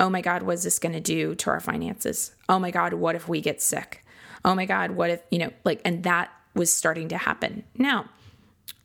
Oh 0.00 0.08
my 0.08 0.22
God, 0.22 0.44
what 0.44 0.54
is 0.54 0.62
this 0.62 0.78
going 0.78 0.94
to 0.94 1.00
do 1.00 1.34
to 1.34 1.50
our 1.50 1.60
finances? 1.60 2.34
Oh 2.48 2.58
my 2.58 2.70
God, 2.70 2.94
what 2.94 3.16
if 3.16 3.28
we 3.28 3.42
get 3.42 3.60
sick? 3.60 4.00
Oh 4.44 4.54
my 4.54 4.66
God, 4.66 4.92
what 4.92 5.10
if, 5.10 5.22
you 5.30 5.38
know, 5.38 5.50
like, 5.64 5.80
and 5.84 6.02
that 6.04 6.30
was 6.54 6.72
starting 6.72 7.08
to 7.08 7.18
happen. 7.18 7.64
Now, 7.76 8.10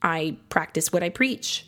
I 0.02 0.38
practice 0.50 0.92
what 0.92 1.04
I 1.04 1.10
preach. 1.10 1.66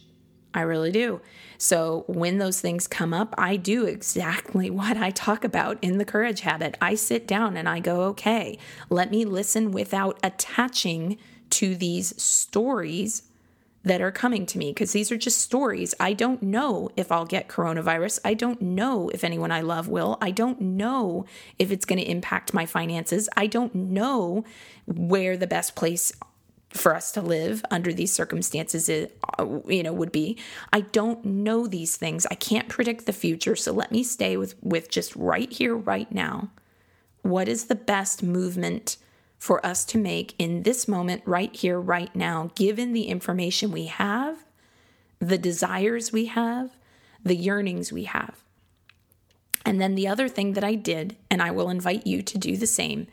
I 0.53 0.61
really 0.61 0.91
do. 0.91 1.21
So 1.57 2.03
when 2.07 2.37
those 2.37 2.59
things 2.59 2.87
come 2.87 3.13
up, 3.13 3.33
I 3.37 3.55
do 3.55 3.85
exactly 3.85 4.69
what 4.71 4.97
I 4.97 5.11
talk 5.11 5.43
about 5.43 5.77
in 5.81 5.97
the 5.97 6.05
courage 6.05 6.41
habit. 6.41 6.77
I 6.81 6.95
sit 6.95 7.27
down 7.27 7.55
and 7.55 7.69
I 7.69 7.79
go, 7.79 8.01
okay, 8.03 8.57
let 8.89 9.11
me 9.11 9.25
listen 9.25 9.71
without 9.71 10.19
attaching 10.23 11.17
to 11.51 11.75
these 11.75 12.21
stories 12.21 13.23
that 13.83 14.01
are 14.01 14.11
coming 14.11 14.45
to 14.45 14.57
me 14.57 14.71
because 14.71 14.91
these 14.91 15.11
are 15.11 15.17
just 15.17 15.39
stories. 15.39 15.95
I 15.99 16.13
don't 16.13 16.43
know 16.43 16.89
if 16.95 17.11
I'll 17.11 17.25
get 17.25 17.47
coronavirus. 17.47 18.19
I 18.23 18.35
don't 18.35 18.61
know 18.61 19.09
if 19.09 19.23
anyone 19.23 19.51
I 19.51 19.61
love 19.61 19.87
will. 19.87 20.17
I 20.21 20.31
don't 20.31 20.61
know 20.61 21.25
if 21.57 21.71
it's 21.71 21.85
going 21.85 21.99
to 21.99 22.09
impact 22.09 22.53
my 22.53 22.65
finances. 22.65 23.27
I 23.35 23.47
don't 23.47 23.73
know 23.73 24.45
where 24.85 25.35
the 25.35 25.47
best 25.47 25.75
place 25.75 26.11
for 26.69 26.95
us 26.95 27.11
to 27.11 27.21
live 27.21 27.65
under 27.69 27.91
these 27.91 28.13
circumstances 28.13 28.87
is, 28.87 29.09
uh, 29.37 29.59
you 29.67 29.83
know 29.83 29.91
would 29.91 30.11
be 30.11 30.37
i 30.71 30.79
don't 30.79 31.25
know 31.25 31.67
these 31.67 31.97
things 31.97 32.25
i 32.31 32.35
can't 32.35 32.69
predict 32.69 33.05
the 33.05 33.11
future 33.11 33.57
so 33.57 33.73
let 33.73 33.91
me 33.91 34.03
stay 34.03 34.37
with 34.37 34.55
with 34.63 34.89
just 34.89 35.13
right 35.17 35.51
here 35.51 35.75
right 35.75 36.11
now 36.13 36.49
what 37.23 37.49
is 37.49 37.65
the 37.65 37.75
best 37.75 38.23
movement 38.23 38.95
for 39.41 39.65
us 39.65 39.83
to 39.85 39.97
make 39.97 40.35
in 40.37 40.61
this 40.61 40.87
moment, 40.87 41.23
right 41.25 41.55
here, 41.55 41.79
right 41.79 42.15
now, 42.15 42.51
given 42.53 42.93
the 42.93 43.05
information 43.05 43.71
we 43.71 43.87
have, 43.87 44.45
the 45.17 45.39
desires 45.39 46.11
we 46.11 46.25
have, 46.25 46.77
the 47.23 47.35
yearnings 47.35 47.91
we 47.91 48.03
have. 48.03 48.43
And 49.65 49.81
then 49.81 49.95
the 49.95 50.07
other 50.07 50.29
thing 50.29 50.53
that 50.53 50.63
I 50.63 50.75
did, 50.75 51.17
and 51.31 51.41
I 51.41 51.49
will 51.49 51.71
invite 51.71 52.05
you 52.05 52.21
to 52.21 52.37
do 52.37 52.55
the 52.55 52.67
same, 52.67 53.07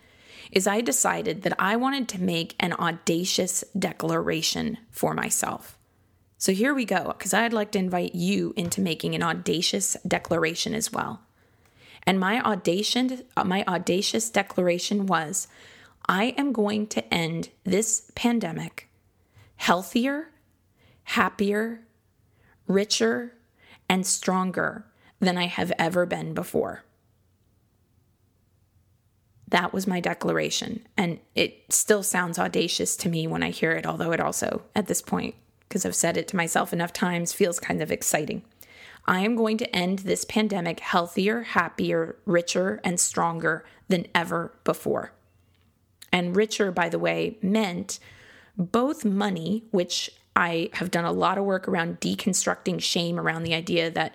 is 0.52 0.66
I 0.66 0.82
decided 0.82 1.42
that 1.42 1.56
I 1.58 1.76
wanted 1.76 2.08
to 2.11 2.20
make 2.20 2.54
an 2.61 2.75
audacious 2.75 3.64
declaration 3.78 4.76
for 4.90 5.14
myself. 5.14 5.78
So 6.37 6.52
here 6.52 6.75
we 6.75 6.85
go, 6.85 7.14
because 7.16 7.32
I'd 7.32 7.54
like 7.54 7.70
to 7.70 7.78
invite 7.78 8.14
you 8.14 8.52
into 8.54 8.82
making 8.82 9.14
an 9.14 9.23
audacious 9.23 9.97
declaration 10.06 10.75
as 10.75 10.92
well. 10.92 11.23
And 12.02 12.20
my 12.20 12.42
audacious, 12.42 13.23
my 13.42 13.64
audacious 13.66 14.28
declaration 14.28 15.06
was 15.06 15.49
I 16.09 16.35
am 16.38 16.53
going 16.53 16.87
to 16.88 17.15
end 17.15 17.50
this 17.65 18.11
pandemic 18.15 18.88
healthier, 19.57 20.31
happier, 21.03 21.81
richer, 22.67 23.35
and 23.88 24.07
stronger 24.07 24.87
than 25.21 25.37
I 25.37 25.47
have 25.47 25.73
ever 25.79 26.07
been 26.07 26.33
before. 26.33 26.85
That 29.49 29.73
was 29.73 29.87
my 29.87 30.00
declaration. 30.00 30.87
And 30.97 31.19
it 31.35 31.65
still 31.71 32.03
sounds 32.03 32.38
audacious 32.38 32.97
to 32.99 33.09
me 33.09 33.27
when 33.27 33.43
I 33.43 33.50
hear 33.50 33.73
it, 33.73 33.87
although 33.87 34.12
it 34.12 34.21
also, 34.21 34.62
at 34.75 34.87
this 34.87 35.03
point, 35.03 35.35
because 35.69 35.85
I've 35.85 35.97
said 35.97 36.17
it 36.17 36.29
to 36.29 36.37
myself 36.37 36.73
enough 36.73 36.93
times, 36.93 37.33
feels 37.33 37.59
kind 37.59 37.83
of 37.83 37.91
exciting. 37.91 38.43
I 39.07 39.21
am 39.21 39.37
going 39.37 39.57
to 39.59 39.77
end 39.77 40.00
this 40.00 40.25
pandemic 40.25 40.81
healthier, 40.81 41.43
happier, 41.43 42.17
richer, 42.27 42.81
and 42.85 43.00
stronger 43.00 43.65
than 43.88 44.07
ever 44.15 44.53
before. 44.65 45.12
And 46.12 46.37
richer, 46.37 46.71
by 46.73 46.88
the 46.88 46.99
way, 46.99 47.38
meant 47.43 47.99
both 48.57 49.05
money, 49.05 49.65
which 49.71 50.11
I 50.35 50.71
have 50.75 50.91
done 50.91 51.05
a 51.05 51.12
lot 51.12 51.38
of 51.38 51.45
work 51.45 51.69
around 51.69 52.00
deconstructing 52.00 52.81
shame 52.81 53.19
around 53.19 53.43
the 53.43 53.55
idea 53.55 53.91
that 53.91 54.15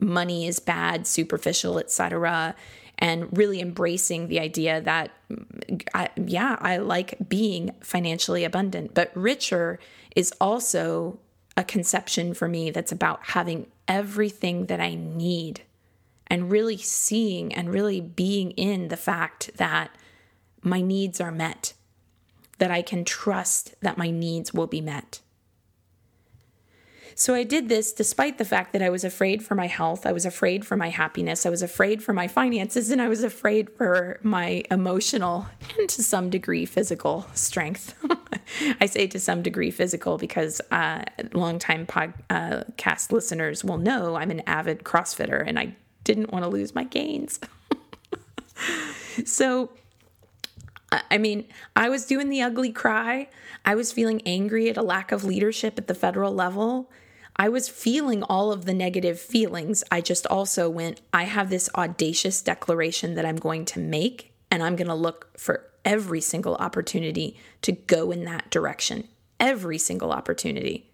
money 0.00 0.46
is 0.46 0.58
bad, 0.58 1.06
superficial, 1.06 1.78
etc., 1.78 2.54
and 2.98 3.34
really 3.36 3.60
embracing 3.60 4.28
the 4.28 4.40
idea 4.40 4.80
that, 4.82 5.10
I, 5.94 6.10
yeah, 6.16 6.56
I 6.60 6.76
like 6.76 7.16
being 7.28 7.70
financially 7.80 8.44
abundant, 8.44 8.92
but 8.92 9.10
richer 9.14 9.78
is 10.14 10.32
also 10.40 11.18
a 11.56 11.64
conception 11.64 12.34
for 12.34 12.46
me 12.46 12.70
that's 12.70 12.92
about 12.92 13.20
having 13.22 13.66
everything 13.88 14.66
that 14.66 14.80
I 14.80 14.94
need 14.94 15.62
and 16.26 16.50
really 16.50 16.76
seeing 16.76 17.54
and 17.54 17.72
really 17.72 18.00
being 18.00 18.52
in 18.52 18.88
the 18.88 18.96
fact 18.96 19.50
that 19.56 19.90
my 20.62 20.80
needs 20.80 21.20
are 21.20 21.32
met, 21.32 21.74
that 22.58 22.70
I 22.70 22.82
can 22.82 23.04
trust 23.04 23.74
that 23.80 23.98
my 23.98 24.10
needs 24.10 24.52
will 24.52 24.66
be 24.66 24.80
met. 24.80 25.20
So 27.20 27.34
I 27.34 27.42
did 27.42 27.68
this 27.68 27.92
despite 27.92 28.38
the 28.38 28.46
fact 28.46 28.72
that 28.72 28.80
I 28.80 28.88
was 28.88 29.04
afraid 29.04 29.42
for 29.42 29.54
my 29.54 29.66
health, 29.66 30.06
I 30.06 30.12
was 30.12 30.24
afraid 30.24 30.64
for 30.64 30.74
my 30.74 30.88
happiness, 30.88 31.44
I 31.44 31.50
was 31.50 31.60
afraid 31.60 32.02
for 32.02 32.14
my 32.14 32.26
finances, 32.26 32.90
and 32.90 33.02
I 33.02 33.08
was 33.08 33.22
afraid 33.22 33.68
for 33.68 34.18
my 34.22 34.62
emotional 34.70 35.46
and 35.78 35.86
to 35.90 36.02
some 36.02 36.30
degree 36.30 36.64
physical 36.64 37.26
strength. 37.34 37.94
I 38.80 38.86
say 38.86 39.06
to 39.08 39.20
some 39.20 39.42
degree 39.42 39.70
physical 39.70 40.16
because 40.16 40.62
uh, 40.70 41.02
longtime 41.34 41.86
podcast 41.86 43.12
listeners 43.12 43.62
will 43.62 43.76
know 43.76 44.16
I'm 44.16 44.30
an 44.30 44.40
avid 44.46 44.84
CrossFitter 44.84 45.44
and 45.46 45.58
I 45.58 45.76
didn't 46.04 46.32
want 46.32 46.44
to 46.44 46.48
lose 46.48 46.74
my 46.74 46.84
gains. 46.84 47.38
so 49.26 49.70
I 50.92 51.18
mean, 51.18 51.46
I 51.76 51.88
was 51.88 52.06
doing 52.06 52.28
the 52.28 52.42
ugly 52.42 52.72
cry. 52.72 53.28
I 53.64 53.74
was 53.74 53.92
feeling 53.92 54.22
angry 54.26 54.68
at 54.68 54.76
a 54.76 54.82
lack 54.82 55.12
of 55.12 55.24
leadership 55.24 55.78
at 55.78 55.86
the 55.86 55.94
federal 55.94 56.34
level. 56.34 56.90
I 57.36 57.48
was 57.48 57.68
feeling 57.68 58.22
all 58.24 58.52
of 58.52 58.64
the 58.64 58.74
negative 58.74 59.20
feelings. 59.20 59.84
I 59.90 60.00
just 60.00 60.26
also 60.26 60.68
went, 60.68 61.00
I 61.12 61.24
have 61.24 61.48
this 61.48 61.70
audacious 61.74 62.42
declaration 62.42 63.14
that 63.14 63.24
I'm 63.24 63.36
going 63.36 63.64
to 63.66 63.78
make, 63.78 64.32
and 64.50 64.62
I'm 64.62 64.76
going 64.76 64.88
to 64.88 64.94
look 64.94 65.38
for 65.38 65.64
every 65.84 66.20
single 66.20 66.56
opportunity 66.56 67.36
to 67.62 67.72
go 67.72 68.10
in 68.10 68.24
that 68.24 68.50
direction. 68.50 69.08
Every 69.38 69.78
single 69.78 70.12
opportunity. 70.12 70.90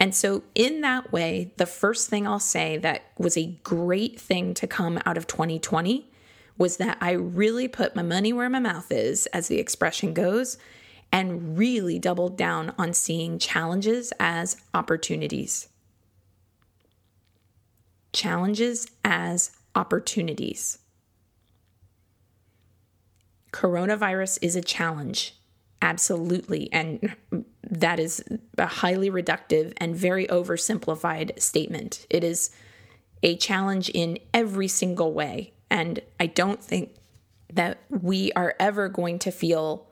And 0.00 0.14
so, 0.14 0.44
in 0.54 0.80
that 0.82 1.12
way, 1.12 1.52
the 1.56 1.66
first 1.66 2.08
thing 2.08 2.26
I'll 2.26 2.38
say 2.38 2.76
that 2.78 3.02
was 3.18 3.36
a 3.36 3.58
great 3.64 4.20
thing 4.20 4.54
to 4.54 4.66
come 4.68 5.00
out 5.04 5.16
of 5.16 5.26
2020 5.26 6.08
was 6.58 6.76
that 6.76 6.98
I 7.00 7.12
really 7.12 7.68
put 7.68 7.96
my 7.96 8.02
money 8.02 8.32
where 8.32 8.50
my 8.50 8.58
mouth 8.58 8.90
is, 8.90 9.26
as 9.26 9.48
the 9.48 9.58
expression 9.58 10.12
goes, 10.12 10.58
and 11.10 11.56
really 11.56 11.98
doubled 11.98 12.36
down 12.36 12.74
on 12.76 12.92
seeing 12.92 13.38
challenges 13.38 14.12
as 14.20 14.56
opportunities. 14.74 15.68
Challenges 18.12 18.88
as 19.04 19.52
opportunities. 19.74 20.78
Coronavirus 23.52 24.38
is 24.42 24.56
a 24.56 24.60
challenge, 24.60 25.34
absolutely. 25.80 26.70
And 26.72 27.16
that 27.62 28.00
is 28.00 28.22
a 28.58 28.66
highly 28.66 29.10
reductive 29.10 29.72
and 29.78 29.96
very 29.96 30.26
oversimplified 30.26 31.40
statement. 31.40 32.06
It 32.10 32.24
is 32.24 32.50
a 33.22 33.36
challenge 33.36 33.88
in 33.90 34.18
every 34.34 34.68
single 34.68 35.12
way. 35.12 35.54
And 35.70 36.00
I 36.18 36.26
don't 36.26 36.62
think 36.62 36.94
that 37.52 37.78
we 37.88 38.32
are 38.32 38.54
ever 38.58 38.88
going 38.88 39.18
to 39.20 39.30
feel 39.30 39.86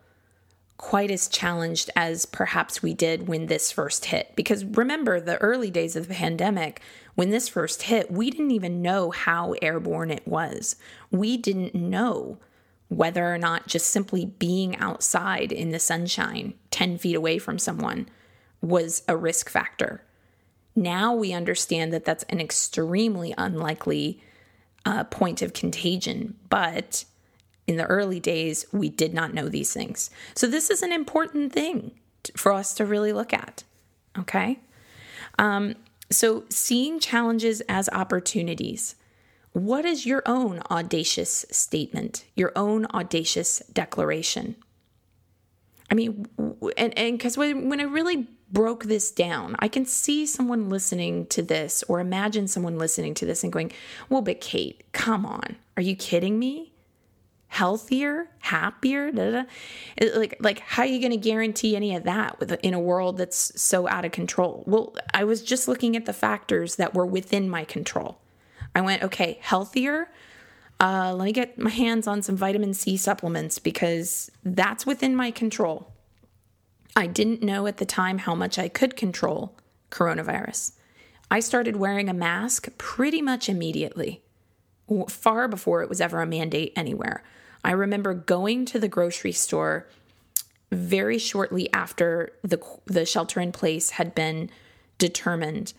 quite 0.77 1.09
as 1.09 1.27
challenged 1.27 1.89
as 1.95 2.25
perhaps 2.25 2.83
we 2.83 2.93
did 2.93 3.27
when 3.27 3.47
this 3.47 3.71
first 3.71 4.05
hit. 4.05 4.35
Because 4.35 4.63
remember, 4.63 5.19
the 5.19 5.37
early 5.37 5.71
days 5.71 5.95
of 5.95 6.07
the 6.07 6.13
pandemic, 6.13 6.81
when 7.15 7.31
this 7.31 7.49
first 7.49 7.83
hit, 7.83 8.11
we 8.11 8.29
didn't 8.29 8.51
even 8.51 8.81
know 8.81 9.09
how 9.09 9.55
airborne 9.61 10.11
it 10.11 10.27
was. 10.27 10.75
We 11.09 11.35
didn't 11.35 11.73
know 11.73 12.37
whether 12.89 13.33
or 13.33 13.37
not 13.37 13.67
just 13.67 13.87
simply 13.87 14.25
being 14.25 14.77
outside 14.77 15.51
in 15.51 15.71
the 15.71 15.79
sunshine 15.79 16.53
10 16.71 16.99
feet 16.99 17.15
away 17.15 17.39
from 17.39 17.59
someone 17.59 18.07
was 18.61 19.03
a 19.07 19.17
risk 19.17 19.49
factor. 19.49 20.03
Now 20.75 21.13
we 21.13 21.33
understand 21.33 21.91
that 21.91 22.05
that's 22.05 22.23
an 22.25 22.39
extremely 22.39 23.33
unlikely 23.37 24.21
uh, 24.87 25.03
point 25.03 25.41
of 25.41 25.51
contagion, 25.51 26.33
but 26.49 27.03
in 27.67 27.75
the 27.75 27.85
early 27.87 28.21
days, 28.21 28.65
we 28.71 28.87
did 28.87 29.13
not 29.13 29.33
know 29.33 29.49
these 29.49 29.73
things. 29.73 30.09
So, 30.33 30.47
this 30.47 30.69
is 30.69 30.81
an 30.81 30.93
important 30.93 31.51
thing 31.51 31.91
for 32.37 32.53
us 32.53 32.73
to 32.75 32.85
really 32.85 33.11
look 33.11 33.33
at. 33.33 33.65
Okay. 34.17 34.61
Um, 35.37 35.75
so, 36.09 36.45
seeing 36.47 37.01
challenges 37.01 37.61
as 37.67 37.89
opportunities. 37.89 38.95
What 39.51 39.83
is 39.83 40.05
your 40.05 40.23
own 40.25 40.61
audacious 40.71 41.45
statement, 41.51 42.23
your 42.35 42.53
own 42.55 42.85
audacious 42.93 43.61
declaration? 43.73 44.55
I 45.91 45.95
mean, 45.95 46.27
and 46.77 46.97
and 46.97 47.17
because 47.17 47.37
when, 47.37 47.67
when 47.67 47.81
I 47.81 47.83
really 47.83 48.27
broke 48.51 48.85
this 48.85 49.11
down, 49.11 49.55
I 49.59 49.67
can 49.67 49.85
see 49.85 50.25
someone 50.25 50.69
listening 50.69 51.25
to 51.27 51.41
this 51.41 51.83
or 51.87 51.99
imagine 51.99 52.47
someone 52.47 52.77
listening 52.77 53.13
to 53.15 53.25
this 53.25 53.43
and 53.43 53.51
going, 53.51 53.71
well, 54.09 54.21
but 54.21 54.41
Kate, 54.41 54.83
come 54.91 55.25
on. 55.25 55.57
Are 55.75 55.83
you 55.83 55.95
kidding 55.95 56.39
me? 56.39 56.73
healthier, 57.49 58.27
happier, 58.39 59.11
da, 59.11 59.31
da. 59.31 59.43
like 60.15 60.35
like 60.39 60.59
how 60.59 60.83
are 60.83 60.85
you 60.85 60.99
going 60.99 61.11
to 61.11 61.17
guarantee 61.17 61.75
any 61.75 61.95
of 61.95 62.03
that 62.03 62.39
with 62.39 62.51
in 62.63 62.73
a 62.73 62.79
world 62.79 63.17
that's 63.17 63.59
so 63.59 63.87
out 63.87 64.05
of 64.05 64.11
control? 64.11 64.63
Well, 64.67 64.95
I 65.13 65.23
was 65.23 65.41
just 65.41 65.67
looking 65.67 65.95
at 65.95 66.05
the 66.05 66.13
factors 66.13 66.75
that 66.75 66.93
were 66.93 67.05
within 67.05 67.49
my 67.49 67.63
control. 67.63 68.19
I 68.75 68.81
went, 68.81 69.03
okay, 69.03 69.39
healthier. 69.41 70.09
Uh, 70.79 71.13
let 71.15 71.25
me 71.25 71.31
get 71.31 71.57
my 71.57 71.71
hands 71.71 72.05
on 72.05 72.21
some 72.21 72.37
vitamin 72.37 72.73
C 72.73 72.97
supplements 72.97 73.57
because 73.57 74.29
that's 74.43 74.85
within 74.85 75.15
my 75.15 75.31
control. 75.31 75.91
I 76.97 77.05
didn't 77.05 77.43
know 77.43 77.67
at 77.67 77.77
the 77.77 77.85
time 77.85 78.17
how 78.17 78.33
much 78.33 78.57
I 78.57 78.69
could 78.69 78.95
control 78.95 79.55
coronavirus. 79.91 80.71
I 81.29 81.41
started 81.41 81.75
wearing 81.75 82.09
a 82.09 82.13
mask 82.13 82.69
pretty 82.79 83.21
much 83.21 83.47
immediately, 83.47 84.23
far 85.07 85.47
before 85.47 85.83
it 85.83 85.89
was 85.89 86.01
ever 86.01 86.23
a 86.23 86.25
mandate 86.25 86.73
anywhere. 86.75 87.23
I 87.63 87.71
remember 87.71 88.15
going 88.15 88.65
to 88.65 88.79
the 88.79 88.87
grocery 88.87 89.31
store 89.31 89.87
very 90.71 91.19
shortly 91.19 91.71
after 91.71 92.31
the 92.41 92.59
the 92.87 93.05
shelter 93.05 93.39
in 93.39 93.51
place 93.51 93.91
had 93.91 94.15
been 94.15 94.49
determined. 94.97 95.73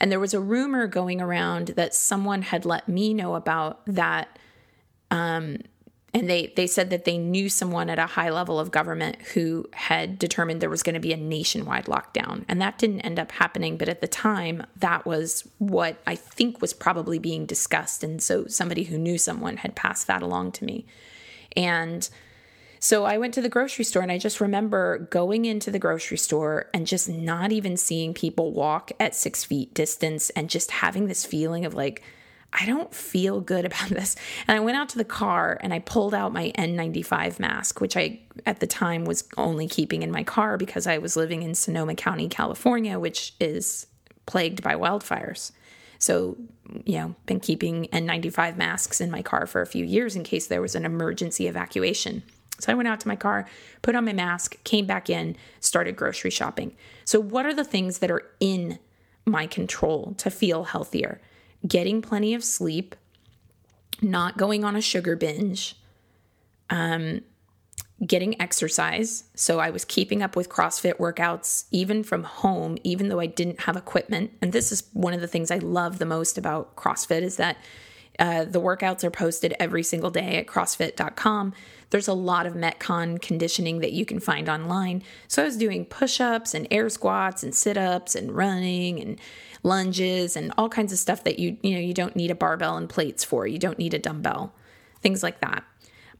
And 0.00 0.10
there 0.10 0.20
was 0.20 0.34
a 0.34 0.40
rumor 0.40 0.88
going 0.88 1.20
around 1.20 1.68
that 1.68 1.94
someone 1.94 2.42
had 2.42 2.64
let 2.64 2.88
me 2.88 3.14
know 3.14 3.36
about 3.36 3.86
that 3.86 4.36
um, 5.12 5.58
and 6.14 6.30
they 6.30 6.52
they 6.56 6.66
said 6.66 6.90
that 6.90 7.04
they 7.04 7.18
knew 7.18 7.48
someone 7.48 7.90
at 7.90 7.98
a 7.98 8.06
high 8.06 8.30
level 8.30 8.58
of 8.58 8.70
government 8.70 9.20
who 9.34 9.68
had 9.72 10.18
determined 10.18 10.60
there 10.60 10.70
was 10.70 10.82
going 10.82 10.94
to 10.94 11.00
be 11.00 11.12
a 11.12 11.16
nationwide 11.16 11.86
lockdown. 11.86 12.44
And 12.48 12.60
that 12.60 12.78
didn't 12.78 13.02
end 13.02 13.18
up 13.18 13.32
happening 13.32 13.76
but 13.76 13.88
at 13.88 14.00
the 14.00 14.08
time 14.08 14.64
that 14.76 15.04
was 15.04 15.46
what 15.58 15.98
i 16.06 16.14
think 16.14 16.60
was 16.60 16.72
probably 16.72 17.18
being 17.18 17.46
discussed. 17.46 18.02
And 18.02 18.22
so 18.22 18.46
somebody 18.46 18.84
who 18.84 18.98
knew 18.98 19.18
someone 19.18 19.58
had 19.58 19.74
passed 19.74 20.06
that 20.06 20.22
along 20.22 20.52
to 20.52 20.64
me. 20.64 20.86
And 21.56 22.08
so 22.78 23.04
I 23.04 23.18
went 23.18 23.34
to 23.34 23.40
the 23.40 23.48
grocery 23.48 23.84
store 23.84 24.02
and 24.02 24.12
I 24.12 24.18
just 24.18 24.40
remember 24.40 24.98
going 25.10 25.44
into 25.44 25.70
the 25.70 25.78
grocery 25.78 26.18
store 26.18 26.66
and 26.72 26.86
just 26.86 27.08
not 27.08 27.50
even 27.50 27.76
seeing 27.76 28.14
people 28.14 28.52
walk 28.52 28.92
at 29.00 29.14
six 29.14 29.44
feet 29.44 29.74
distance 29.74 30.30
and 30.30 30.50
just 30.50 30.70
having 30.70 31.06
this 31.06 31.24
feeling 31.24 31.64
of 31.64 31.74
like, 31.74 32.02
I 32.52 32.64
don't 32.66 32.94
feel 32.94 33.40
good 33.40 33.64
about 33.64 33.88
this. 33.90 34.16
And 34.46 34.56
I 34.56 34.60
went 34.60 34.76
out 34.76 34.88
to 34.90 34.98
the 34.98 35.04
car 35.04 35.58
and 35.60 35.72
I 35.72 35.80
pulled 35.80 36.14
out 36.14 36.32
my 36.32 36.52
N95 36.58 37.38
mask, 37.38 37.80
which 37.80 37.96
I 37.96 38.20
at 38.44 38.60
the 38.60 38.66
time 38.66 39.04
was 39.04 39.24
only 39.36 39.68
keeping 39.68 40.02
in 40.02 40.10
my 40.10 40.22
car 40.22 40.56
because 40.56 40.86
I 40.86 40.98
was 40.98 41.16
living 41.16 41.42
in 41.42 41.54
Sonoma 41.54 41.94
County, 41.94 42.28
California, 42.28 42.98
which 42.98 43.34
is 43.40 43.86
plagued 44.26 44.62
by 44.62 44.74
wildfires. 44.74 45.52
So, 45.98 46.36
you 46.84 46.98
know, 46.98 47.14
been 47.24 47.40
keeping 47.40 47.86
N95 47.86 48.56
masks 48.56 49.00
in 49.00 49.10
my 49.10 49.22
car 49.22 49.46
for 49.46 49.62
a 49.62 49.66
few 49.66 49.84
years 49.84 50.14
in 50.14 50.24
case 50.24 50.46
there 50.46 50.60
was 50.60 50.74
an 50.74 50.84
emergency 50.84 51.46
evacuation. 51.46 52.22
So 52.58 52.72
I 52.72 52.74
went 52.74 52.88
out 52.88 53.00
to 53.00 53.08
my 53.08 53.16
car, 53.16 53.46
put 53.82 53.94
on 53.94 54.04
my 54.04 54.12
mask, 54.12 54.62
came 54.64 54.86
back 54.86 55.10
in, 55.10 55.36
started 55.60 55.96
grocery 55.96 56.30
shopping. 56.30 56.74
So, 57.04 57.20
what 57.20 57.46
are 57.46 57.54
the 57.54 57.64
things 57.64 57.98
that 57.98 58.10
are 58.10 58.22
in 58.40 58.78
my 59.24 59.46
control 59.46 60.14
to 60.18 60.30
feel 60.30 60.64
healthier? 60.64 61.20
Getting 61.66 62.02
plenty 62.02 62.34
of 62.34 62.44
sleep, 62.44 62.94
not 64.02 64.36
going 64.36 64.64
on 64.64 64.76
a 64.76 64.80
sugar 64.80 65.16
binge, 65.16 65.76
um, 66.70 67.20
getting 68.04 68.40
exercise. 68.40 69.24
So 69.34 69.58
I 69.58 69.70
was 69.70 69.84
keeping 69.84 70.22
up 70.22 70.36
with 70.36 70.48
CrossFit 70.48 70.98
workouts 70.98 71.64
even 71.70 72.02
from 72.02 72.24
home, 72.24 72.76
even 72.84 73.08
though 73.08 73.20
I 73.20 73.26
didn't 73.26 73.60
have 73.60 73.76
equipment. 73.76 74.32
And 74.42 74.52
this 74.52 74.70
is 74.70 74.84
one 74.92 75.14
of 75.14 75.20
the 75.20 75.26
things 75.26 75.50
I 75.50 75.58
love 75.58 75.98
the 75.98 76.04
most 76.04 76.36
about 76.36 76.76
CrossFit 76.76 77.22
is 77.22 77.36
that 77.36 77.56
uh, 78.18 78.44
the 78.44 78.60
workouts 78.60 79.04
are 79.04 79.10
posted 79.10 79.54
every 79.58 79.82
single 79.82 80.10
day 80.10 80.36
at 80.36 80.46
CrossFit.com. 80.46 81.54
There's 81.90 82.08
a 82.08 82.14
lot 82.14 82.46
of 82.46 82.54
Metcon 82.54 83.20
conditioning 83.20 83.80
that 83.80 83.92
you 83.92 84.04
can 84.04 84.20
find 84.20 84.48
online. 84.48 85.02
So 85.28 85.42
I 85.42 85.46
was 85.46 85.56
doing 85.56 85.84
push 85.84 86.20
ups 86.20 86.54
and 86.54 86.66
air 86.70 86.88
squats 86.88 87.42
and 87.42 87.54
sit 87.54 87.76
ups 87.76 88.14
and 88.14 88.32
running 88.32 89.00
and 89.00 89.20
lunges 89.66 90.36
and 90.36 90.52
all 90.56 90.68
kinds 90.68 90.92
of 90.92 90.98
stuff 90.98 91.24
that 91.24 91.38
you 91.38 91.56
you 91.62 91.74
know 91.74 91.80
you 91.80 91.92
don't 91.92 92.16
need 92.16 92.30
a 92.30 92.34
barbell 92.34 92.76
and 92.76 92.88
plates 92.88 93.24
for. 93.24 93.46
You 93.46 93.58
don't 93.58 93.78
need 93.78 93.92
a 93.92 93.98
dumbbell, 93.98 94.54
things 95.02 95.22
like 95.22 95.40
that. 95.40 95.64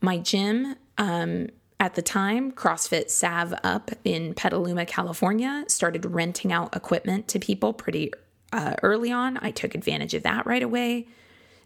My 0.00 0.18
gym 0.18 0.76
um, 0.98 1.48
at 1.78 1.94
the 1.94 2.02
time, 2.02 2.52
CrossFit 2.52 3.11
Sav 3.11 3.54
Up 3.62 3.90
in 4.04 4.35
Petaluma, 4.35 4.85
California, 4.87 5.64
started 5.68 6.04
renting 6.04 6.52
out 6.52 6.74
equipment 6.74 7.28
to 7.28 7.38
people 7.38 7.72
pretty 7.72 8.12
uh, 8.52 8.74
early 8.82 9.12
on. 9.12 9.38
I 9.38 9.50
took 9.50 9.74
advantage 9.74 10.14
of 10.14 10.22
that 10.24 10.46
right 10.46 10.62
away. 10.62 11.06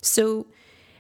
So, 0.02 0.46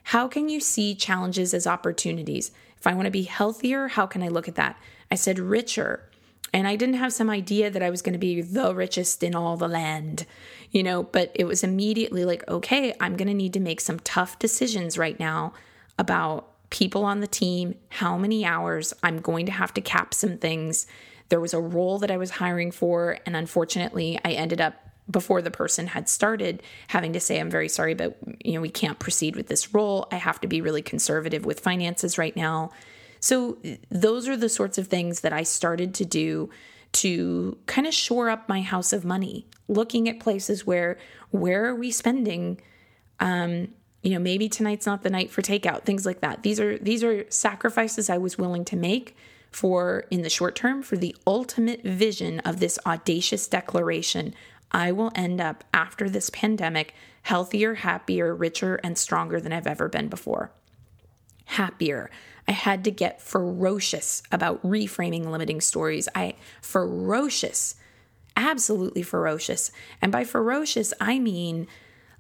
how 0.04 0.28
can 0.28 0.48
you 0.48 0.60
see 0.60 0.94
challenges 0.94 1.52
as 1.54 1.66
opportunities? 1.66 2.50
If 2.78 2.86
I 2.86 2.94
want 2.94 3.06
to 3.06 3.10
be 3.10 3.22
healthier, 3.22 3.88
how 3.88 4.06
can 4.06 4.22
I 4.22 4.28
look 4.28 4.48
at 4.48 4.54
that? 4.54 4.78
I 5.10 5.14
said 5.14 5.38
richer. 5.38 6.09
And 6.52 6.66
I 6.66 6.76
didn't 6.76 6.96
have 6.96 7.12
some 7.12 7.30
idea 7.30 7.70
that 7.70 7.82
I 7.82 7.90
was 7.90 8.02
going 8.02 8.12
to 8.12 8.18
be 8.18 8.42
the 8.42 8.74
richest 8.74 9.22
in 9.22 9.34
all 9.34 9.56
the 9.56 9.68
land, 9.68 10.26
you 10.70 10.82
know, 10.82 11.04
but 11.04 11.30
it 11.34 11.44
was 11.44 11.62
immediately 11.62 12.24
like, 12.24 12.46
okay, 12.48 12.94
I'm 13.00 13.16
going 13.16 13.28
to 13.28 13.34
need 13.34 13.52
to 13.54 13.60
make 13.60 13.80
some 13.80 14.00
tough 14.00 14.38
decisions 14.38 14.98
right 14.98 15.18
now 15.18 15.52
about 15.98 16.48
people 16.70 17.04
on 17.04 17.20
the 17.20 17.26
team, 17.26 17.74
how 17.88 18.16
many 18.16 18.44
hours. 18.44 18.94
I'm 19.02 19.20
going 19.20 19.46
to 19.46 19.52
have 19.52 19.74
to 19.74 19.80
cap 19.80 20.14
some 20.14 20.38
things. 20.38 20.86
There 21.28 21.40
was 21.40 21.54
a 21.54 21.60
role 21.60 21.98
that 21.98 22.10
I 22.10 22.16
was 22.16 22.30
hiring 22.30 22.70
for, 22.70 23.18
and 23.26 23.36
unfortunately, 23.36 24.18
I 24.24 24.32
ended 24.32 24.60
up 24.60 24.74
before 25.10 25.42
the 25.42 25.50
person 25.50 25.88
had 25.88 26.08
started 26.08 26.62
having 26.86 27.12
to 27.12 27.18
say 27.18 27.40
i'm 27.40 27.50
very 27.50 27.68
sorry 27.68 27.94
but 27.94 28.16
you 28.44 28.52
know 28.52 28.60
we 28.60 28.68
can't 28.68 29.00
proceed 29.00 29.34
with 29.34 29.48
this 29.48 29.74
role 29.74 30.06
i 30.12 30.16
have 30.16 30.40
to 30.40 30.46
be 30.46 30.60
really 30.60 30.82
conservative 30.82 31.44
with 31.44 31.58
finances 31.58 32.16
right 32.16 32.36
now 32.36 32.70
so 33.20 33.58
those 33.90 34.26
are 34.26 34.36
the 34.36 34.48
sorts 34.48 34.78
of 34.78 34.88
things 34.88 35.20
that 35.20 35.32
i 35.32 35.42
started 35.42 35.94
to 35.94 36.04
do 36.04 36.50
to 36.92 37.56
kind 37.66 37.86
of 37.86 37.94
shore 37.94 38.28
up 38.28 38.48
my 38.48 38.60
house 38.62 38.92
of 38.92 39.04
money 39.04 39.46
looking 39.68 40.08
at 40.08 40.18
places 40.18 40.66
where 40.66 40.98
where 41.30 41.66
are 41.66 41.74
we 41.74 41.90
spending 41.90 42.60
um, 43.20 43.68
you 44.02 44.10
know 44.10 44.18
maybe 44.18 44.48
tonight's 44.48 44.86
not 44.86 45.02
the 45.02 45.10
night 45.10 45.30
for 45.30 45.42
takeout 45.42 45.84
things 45.84 46.06
like 46.06 46.20
that. 46.20 46.42
These 46.42 46.58
are 46.60 46.78
these 46.78 47.04
are 47.04 47.24
sacrifices 47.30 48.10
i 48.10 48.18
was 48.18 48.38
willing 48.38 48.64
to 48.66 48.76
make 48.76 49.16
for 49.50 50.04
in 50.10 50.22
the 50.22 50.30
short 50.30 50.54
term 50.54 50.82
for 50.82 50.96
the 50.96 51.14
ultimate 51.26 51.82
vision 51.82 52.40
of 52.40 52.60
this 52.60 52.78
audacious 52.86 53.46
declaration. 53.46 54.34
I 54.72 54.92
will 54.92 55.10
end 55.14 55.40
up 55.40 55.64
after 55.74 56.08
this 56.08 56.30
pandemic 56.30 56.94
healthier 57.22 57.74
happier 57.74 58.34
richer 58.34 58.76
and 58.76 58.96
stronger 58.96 59.40
than 59.40 59.52
i've 59.52 59.66
ever 59.66 59.88
been 59.88 60.08
before. 60.08 60.50
Happier 61.46 62.10
i 62.50 62.52
had 62.52 62.84
to 62.84 62.90
get 62.90 63.22
ferocious 63.22 64.22
about 64.30 64.62
reframing 64.62 65.26
limiting 65.26 65.60
stories 65.60 66.08
i 66.14 66.34
ferocious 66.60 67.76
absolutely 68.36 69.02
ferocious 69.02 69.70
and 70.02 70.12
by 70.12 70.24
ferocious 70.24 70.92
i 71.00 71.18
mean 71.18 71.66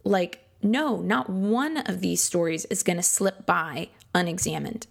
like 0.04 0.46
no, 0.62 1.00
not 1.00 1.30
one 1.30 1.78
of 1.78 2.00
these 2.00 2.22
stories 2.22 2.64
is 2.66 2.82
going 2.82 2.98
to 2.98 3.02
slip 3.02 3.46
by 3.46 3.88
unexamined. 4.14 4.86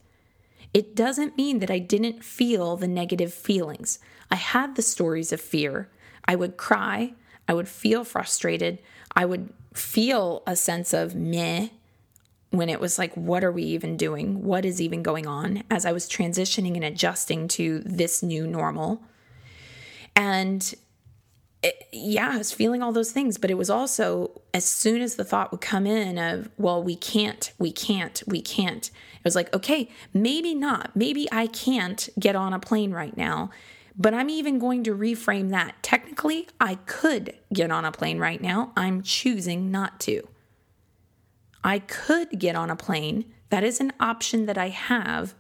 It 0.74 0.96
doesn't 0.96 1.38
mean 1.38 1.60
that 1.60 1.72
I 1.72 1.80
didn't 1.80 2.24
feel 2.24 2.76
the 2.76 2.88
negative 2.88 3.34
feelings. 3.34 4.00
I 4.32 4.36
had 4.36 4.76
the 4.76 4.82
stories 4.82 5.32
of 5.32 5.42
fear. 5.42 5.90
I 6.26 6.36
would 6.36 6.58
cry. 6.58 7.14
I 7.48 7.54
would 7.54 7.68
feel 7.68 8.04
frustrated. 8.04 8.80
I 9.16 9.26
would 9.26 9.54
feel 9.74 10.44
a 10.46 10.56
sense 10.56 10.94
of 10.94 11.16
meh 11.16 11.70
when 12.52 12.70
it 12.70 12.80
was 12.80 12.98
like, 12.98 13.14
what 13.16 13.44
are 13.44 13.52
we 13.52 13.64
even 13.64 13.96
doing? 13.96 14.44
What 14.44 14.66
is 14.66 14.82
even 14.82 15.04
going 15.04 15.28
on? 15.28 15.64
As 15.70 15.86
I 15.86 15.92
was 15.92 16.10
transitioning 16.10 16.76
and 16.76 16.84
adjusting 16.84 17.48
to 17.50 17.80
this 17.80 18.24
new 18.24 18.48
normal. 18.48 19.04
And 20.16 20.74
it, 21.62 21.88
yeah, 21.92 22.32
I 22.32 22.38
was 22.38 22.52
feeling 22.52 22.82
all 22.82 22.92
those 22.92 23.12
things, 23.12 23.38
but 23.38 23.52
it 23.52 23.58
was 23.58 23.70
also 23.70 24.42
as 24.54 24.66
soon 24.66 25.02
as 25.02 25.16
the 25.16 25.24
thought 25.24 25.52
would 25.52 25.62
come 25.62 25.86
in 25.86 26.18
of, 26.18 26.50
well, 26.58 26.82
we 26.82 26.96
can't, 26.96 27.52
we 27.60 27.72
can't, 27.72 28.24
we 28.26 28.42
can't, 28.42 28.88
it 28.88 29.26
was 29.26 29.36
like, 29.36 29.54
okay, 29.54 29.90
maybe 30.14 30.56
not. 30.56 30.96
Maybe 30.96 31.28
I 31.32 31.48
can't 31.48 32.10
get 32.18 32.36
on 32.36 32.54
a 32.54 32.60
plane 32.60 32.92
right 32.92 33.16
now, 33.16 33.52
but 33.98 34.14
I'm 34.14 34.30
even 34.30 34.58
going 34.58 34.84
to 34.86 34.96
reframe 34.96 35.50
that. 35.50 35.76
Technically, 35.84 36.48
I 36.60 36.76
could 36.86 37.36
get 37.54 37.70
on 37.70 37.84
a 37.86 37.92
plane 37.92 38.20
right 38.20 38.42
now. 38.42 38.72
I'm 38.78 39.04
choosing 39.04 39.70
not 39.70 40.00
to. 40.02 40.28
I 41.64 41.80
could 41.80 42.40
get 42.40 42.56
on 42.56 42.70
a 42.70 42.76
plane. 42.76 43.26
That 43.50 43.64
is 43.64 43.80
an 43.80 43.94
option 44.00 44.46
that 44.46 44.58
I 44.58 44.70
have, 44.70 45.34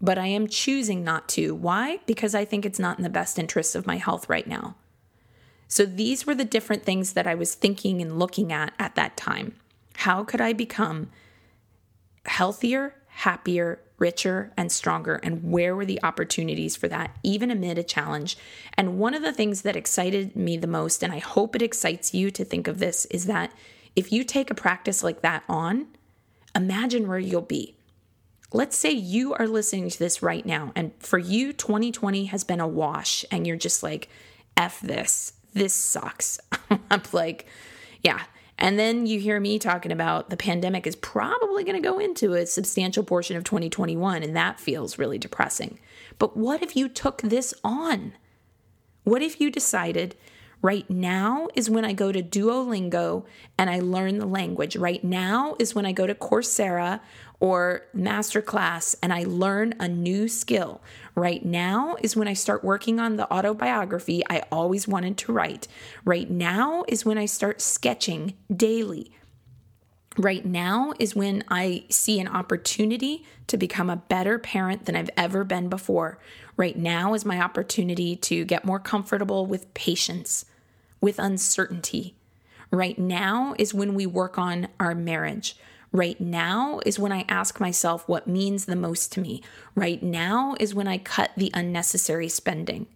but 0.00 0.18
I 0.18 0.26
am 0.26 0.46
choosing 0.46 1.04
not 1.04 1.28
to. 1.30 1.54
Why? 1.54 1.98
Because 2.06 2.34
I 2.34 2.44
think 2.44 2.64
it's 2.64 2.78
not 2.78 2.98
in 2.98 3.02
the 3.02 3.10
best 3.10 3.38
interest 3.38 3.74
of 3.74 3.86
my 3.86 3.96
health 3.96 4.28
right 4.28 4.46
now. 4.46 4.76
So 5.68 5.86
these 5.86 6.26
were 6.26 6.34
the 6.34 6.44
different 6.44 6.84
things 6.84 7.14
that 7.14 7.26
I 7.26 7.34
was 7.34 7.54
thinking 7.54 8.02
and 8.02 8.18
looking 8.18 8.52
at 8.52 8.74
at 8.78 8.94
that 8.94 9.16
time. 9.16 9.54
How 9.96 10.22
could 10.24 10.40
I 10.40 10.52
become 10.52 11.10
healthier, 12.26 12.94
happier, 13.08 13.80
richer, 13.98 14.52
and 14.56 14.70
stronger? 14.70 15.16
And 15.22 15.50
where 15.50 15.74
were 15.74 15.86
the 15.86 16.02
opportunities 16.02 16.76
for 16.76 16.88
that, 16.88 17.16
even 17.22 17.50
amid 17.50 17.78
a 17.78 17.82
challenge? 17.82 18.36
And 18.74 18.98
one 18.98 19.14
of 19.14 19.22
the 19.22 19.32
things 19.32 19.62
that 19.62 19.76
excited 19.76 20.36
me 20.36 20.56
the 20.56 20.66
most, 20.66 21.02
and 21.02 21.12
I 21.12 21.18
hope 21.18 21.56
it 21.56 21.62
excites 21.62 22.12
you 22.12 22.30
to 22.32 22.44
think 22.44 22.68
of 22.68 22.78
this, 22.78 23.06
is 23.06 23.26
that 23.26 23.52
if 23.94 24.12
you 24.12 24.24
take 24.24 24.50
a 24.50 24.54
practice 24.54 25.02
like 25.02 25.22
that 25.22 25.44
on, 25.48 25.88
imagine 26.54 27.08
where 27.08 27.18
you'll 27.18 27.42
be. 27.42 27.76
Let's 28.52 28.76
say 28.76 28.90
you 28.90 29.34
are 29.34 29.46
listening 29.46 29.88
to 29.88 29.98
this 29.98 30.22
right 30.22 30.44
now, 30.44 30.72
and 30.74 30.92
for 30.98 31.18
you, 31.18 31.52
2020 31.52 32.26
has 32.26 32.44
been 32.44 32.60
a 32.60 32.68
wash, 32.68 33.24
and 33.30 33.46
you're 33.46 33.56
just 33.56 33.82
like, 33.82 34.08
F 34.56 34.80
this 34.80 35.32
this 35.54 35.74
sucks. 35.74 36.40
I'm 36.90 37.02
like, 37.12 37.46
yeah. 38.02 38.22
And 38.58 38.78
then 38.78 39.06
you 39.06 39.18
hear 39.18 39.40
me 39.40 39.58
talking 39.58 39.92
about 39.92 40.30
the 40.30 40.36
pandemic 40.36 40.86
is 40.86 40.96
probably 40.96 41.64
going 41.64 41.80
to 41.80 41.86
go 41.86 41.98
into 41.98 42.34
a 42.34 42.46
substantial 42.46 43.02
portion 43.02 43.36
of 43.36 43.44
2021, 43.44 44.22
and 44.22 44.36
that 44.36 44.60
feels 44.60 44.98
really 44.98 45.18
depressing. 45.18 45.78
But 46.18 46.36
what 46.36 46.62
if 46.62 46.76
you 46.76 46.88
took 46.88 47.22
this 47.22 47.52
on? 47.64 48.12
What 49.04 49.22
if 49.22 49.40
you 49.40 49.50
decided 49.50 50.14
right 50.62 50.88
now 50.88 51.48
is 51.54 51.68
when 51.68 51.84
I 51.84 51.92
go 51.92 52.12
to 52.12 52.22
Duolingo 52.22 53.24
and 53.58 53.68
I 53.68 53.80
learn 53.80 54.18
the 54.18 54.26
language? 54.26 54.76
Right 54.76 55.02
now 55.02 55.56
is 55.58 55.74
when 55.74 55.84
I 55.84 55.92
go 55.92 56.06
to 56.06 56.14
Coursera 56.14 57.00
or 57.40 57.82
masterclass 57.94 58.94
and 59.02 59.12
I 59.12 59.24
learn 59.24 59.74
a 59.80 59.88
new 59.88 60.28
skill. 60.28 60.80
Right 61.14 61.44
now 61.44 61.96
is 62.00 62.16
when 62.16 62.28
I 62.28 62.34
start 62.34 62.62
working 62.62 63.00
on 63.00 63.16
the 63.16 63.30
autobiography 63.32 64.22
I 64.30 64.44
always 64.52 64.86
wanted 64.86 65.18
to 65.18 65.32
write. 65.32 65.66
Right 66.04 66.30
now 66.30 66.84
is 66.86 67.04
when 67.04 67.18
I 67.18 67.26
start 67.26 67.60
sketching 67.60 68.34
daily. 68.54 69.12
Right 70.18 70.44
now 70.44 70.92
is 70.98 71.16
when 71.16 71.42
I 71.48 71.84
see 71.88 72.20
an 72.20 72.28
opportunity 72.28 73.24
to 73.46 73.56
become 73.56 73.88
a 73.88 73.96
better 73.96 74.38
parent 74.38 74.84
than 74.84 74.94
I've 74.94 75.10
ever 75.16 75.42
been 75.42 75.68
before. 75.68 76.18
Right 76.56 76.76
now 76.76 77.14
is 77.14 77.24
my 77.24 77.40
opportunity 77.40 78.16
to 78.16 78.44
get 78.44 78.64
more 78.64 78.78
comfortable 78.78 79.46
with 79.46 79.72
patience, 79.72 80.44
with 81.02 81.18
uncertainty. 81.18 82.14
Right 82.70 82.98
now 82.98 83.54
is 83.58 83.74
when 83.74 83.92
we 83.92 84.06
work 84.06 84.38
on 84.38 84.68
our 84.80 84.94
marriage. 84.94 85.56
Right 85.92 86.18
now 86.18 86.80
is 86.86 86.98
when 86.98 87.12
I 87.12 87.26
ask 87.28 87.60
myself 87.60 88.08
what 88.08 88.26
means 88.26 88.64
the 88.64 88.76
most 88.76 89.12
to 89.12 89.20
me. 89.20 89.42
Right 89.74 90.02
now 90.02 90.54
is 90.58 90.74
when 90.74 90.88
I 90.88 90.96
cut 90.96 91.32
the 91.36 91.50
unnecessary 91.52 92.30
spending. 92.30 92.86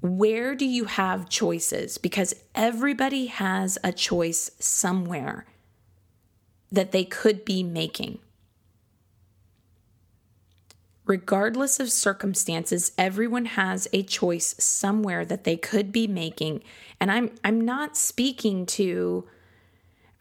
Where 0.00 0.54
do 0.54 0.66
you 0.66 0.84
have 0.84 1.28
choices? 1.28 1.98
Because 1.98 2.34
everybody 2.54 3.26
has 3.26 3.78
a 3.82 3.90
choice 3.90 4.52
somewhere 4.60 5.46
that 6.70 6.92
they 6.92 7.04
could 7.04 7.44
be 7.44 7.64
making. 7.64 8.18
Regardless 11.06 11.80
of 11.80 11.90
circumstances, 11.90 12.92
everyone 12.96 13.44
has 13.44 13.86
a 13.92 14.02
choice 14.02 14.54
somewhere 14.58 15.24
that 15.24 15.44
they 15.44 15.56
could 15.56 15.92
be 15.92 16.06
making. 16.06 16.62
And 16.98 17.10
I'm 17.10 17.30
I'm 17.44 17.60
not 17.60 17.96
speaking 17.96 18.64
to 18.66 19.28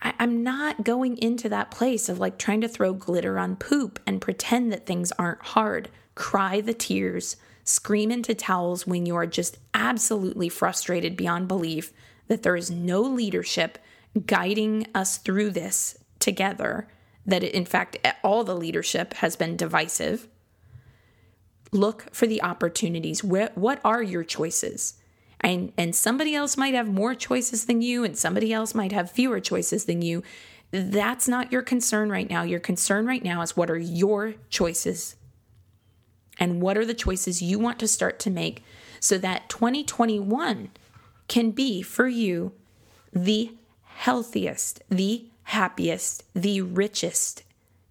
I, 0.02 0.14
am 0.20 0.44
not 0.44 0.84
going 0.84 1.18
into 1.18 1.48
that 1.50 1.72
place 1.72 2.10
of 2.10 2.20
like 2.20 2.38
trying 2.38 2.62
to 2.62 2.68
throw 2.68 2.94
glitter 2.94 3.40
on 3.40 3.56
poop 3.56 4.00
and 4.06 4.20
pretend 4.20 4.72
that 4.74 4.86
things 4.86 5.14
aren't 5.14 5.42
hard. 5.42 5.90
Cry 6.16 6.60
the 6.60 6.74
tears, 6.74 7.38
scream 7.64 8.12
into 8.12 8.36
towels 8.36 8.86
when 8.86 9.06
you 9.06 9.16
are 9.16 9.26
just 9.26 9.58
absolutely 9.74 10.50
frustrated 10.50 11.16
beyond 11.16 11.48
belief 11.48 11.94
that 12.28 12.44
there 12.44 12.58
is 12.58 12.70
no 12.70 13.02
leadership 13.02 13.78
guiding 14.26 14.86
us 14.94 15.18
through 15.18 15.52
this 15.52 15.98
together, 16.20 16.88
that 17.26 17.44
it, 17.44 17.54
in 17.54 17.66
fact, 17.66 17.98
all 18.24 18.44
the 18.44 18.56
leadership 18.56 19.14
has 19.16 19.36
been 19.36 19.56
divisive. 19.56 20.28
Look 21.74 22.14
for 22.14 22.28
the 22.28 22.42
opportunities. 22.42 23.24
what 23.24 23.82
are 23.84 24.02
your 24.02 24.24
choices? 24.24 24.96
and 25.44 25.74
and 25.78 25.96
somebody 25.96 26.34
else 26.34 26.58
might 26.58 26.74
have 26.74 26.88
more 26.88 27.14
choices 27.14 27.66
than 27.66 27.82
you 27.82 28.04
and 28.04 28.18
somebody 28.18 28.54
else 28.54 28.74
might 28.74 28.92
have 28.92 29.12
fewer 29.12 29.40
choices 29.40 29.86
than 29.86 30.02
you 30.02 30.24
that's 30.72 31.28
not 31.28 31.52
your 31.52 31.62
concern 31.62 32.10
right 32.10 32.30
now 32.30 32.42
your 32.42 32.60
concern 32.60 33.06
right 33.06 33.24
now 33.24 33.42
is 33.42 33.56
what 33.56 33.70
are 33.70 33.78
your 33.78 34.34
choices 34.50 35.16
and 36.40 36.62
what 36.62 36.78
are 36.78 36.86
the 36.86 36.94
choices 36.94 37.42
you 37.42 37.60
want 37.60 37.78
to 37.78 37.88
start 37.88 38.18
to 38.20 38.32
make 38.32 38.64
so 39.00 39.18
that 39.18 39.50
2021 39.50 40.72
can 41.28 41.52
be 41.52 41.82
for 41.82 42.08
you 42.08 42.54
the 43.12 43.52
healthiest 43.84 44.82
the 44.90 45.26
happiest 45.44 46.24
the 46.34 46.62
richest 46.62 47.44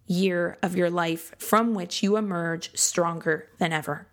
year 0.06 0.58
of 0.62 0.76
your 0.76 0.90
life 0.90 1.34
from 1.38 1.74
which 1.74 2.02
you 2.02 2.16
emerge 2.16 2.76
stronger 2.76 3.48
than 3.58 3.72
ever 3.72 4.06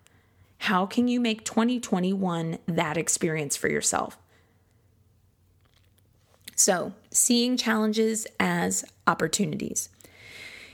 how 0.59 0.85
can 0.85 1.07
you 1.07 1.19
make 1.19 1.45
2021 1.45 2.59
that 2.67 2.97
experience 2.97 3.55
for 3.55 3.69
yourself? 3.69 4.17
So, 6.55 6.93
seeing 7.11 7.55
challenges 7.55 8.27
as 8.39 8.83
opportunities. 9.07 9.89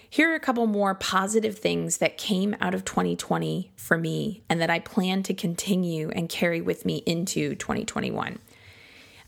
Here 0.10 0.32
are 0.32 0.36
a 0.36 0.40
couple 0.40 0.66
more 0.66 0.96
positive 0.96 1.60
things 1.60 1.98
that 1.98 2.18
came 2.18 2.56
out 2.60 2.74
of 2.74 2.84
2020 2.84 3.72
for 3.76 3.98
me 3.98 4.44
and 4.50 4.60
that 4.60 4.72
I 4.72 4.80
plan 4.80 5.22
to 5.24 5.34
continue 5.34 6.10
and 6.10 6.30
carry 6.30 6.62
with 6.62 6.86
me 6.86 7.04
into 7.06 7.54
2021. 7.56 8.40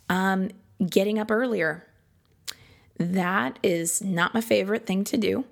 Um, 0.09 0.49
getting 0.89 1.19
up 1.19 1.29
earlier. 1.29 1.85
That 2.97 3.59
is 3.61 4.01
not 4.01 4.33
my 4.33 4.41
favorite 4.41 4.87
thing 4.87 5.03
to 5.03 5.17
do. 5.17 5.45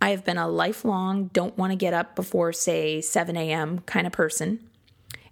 I 0.00 0.10
have 0.10 0.24
been 0.24 0.38
a 0.38 0.48
lifelong 0.48 1.28
don't 1.32 1.58
want 1.58 1.72
to 1.72 1.76
get 1.76 1.92
up 1.92 2.14
before, 2.14 2.52
say, 2.52 3.00
7 3.00 3.36
a.m. 3.36 3.80
kind 3.80 4.06
of 4.06 4.12
person. 4.12 4.68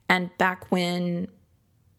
And 0.09 0.37
back 0.39 0.71
when 0.71 1.29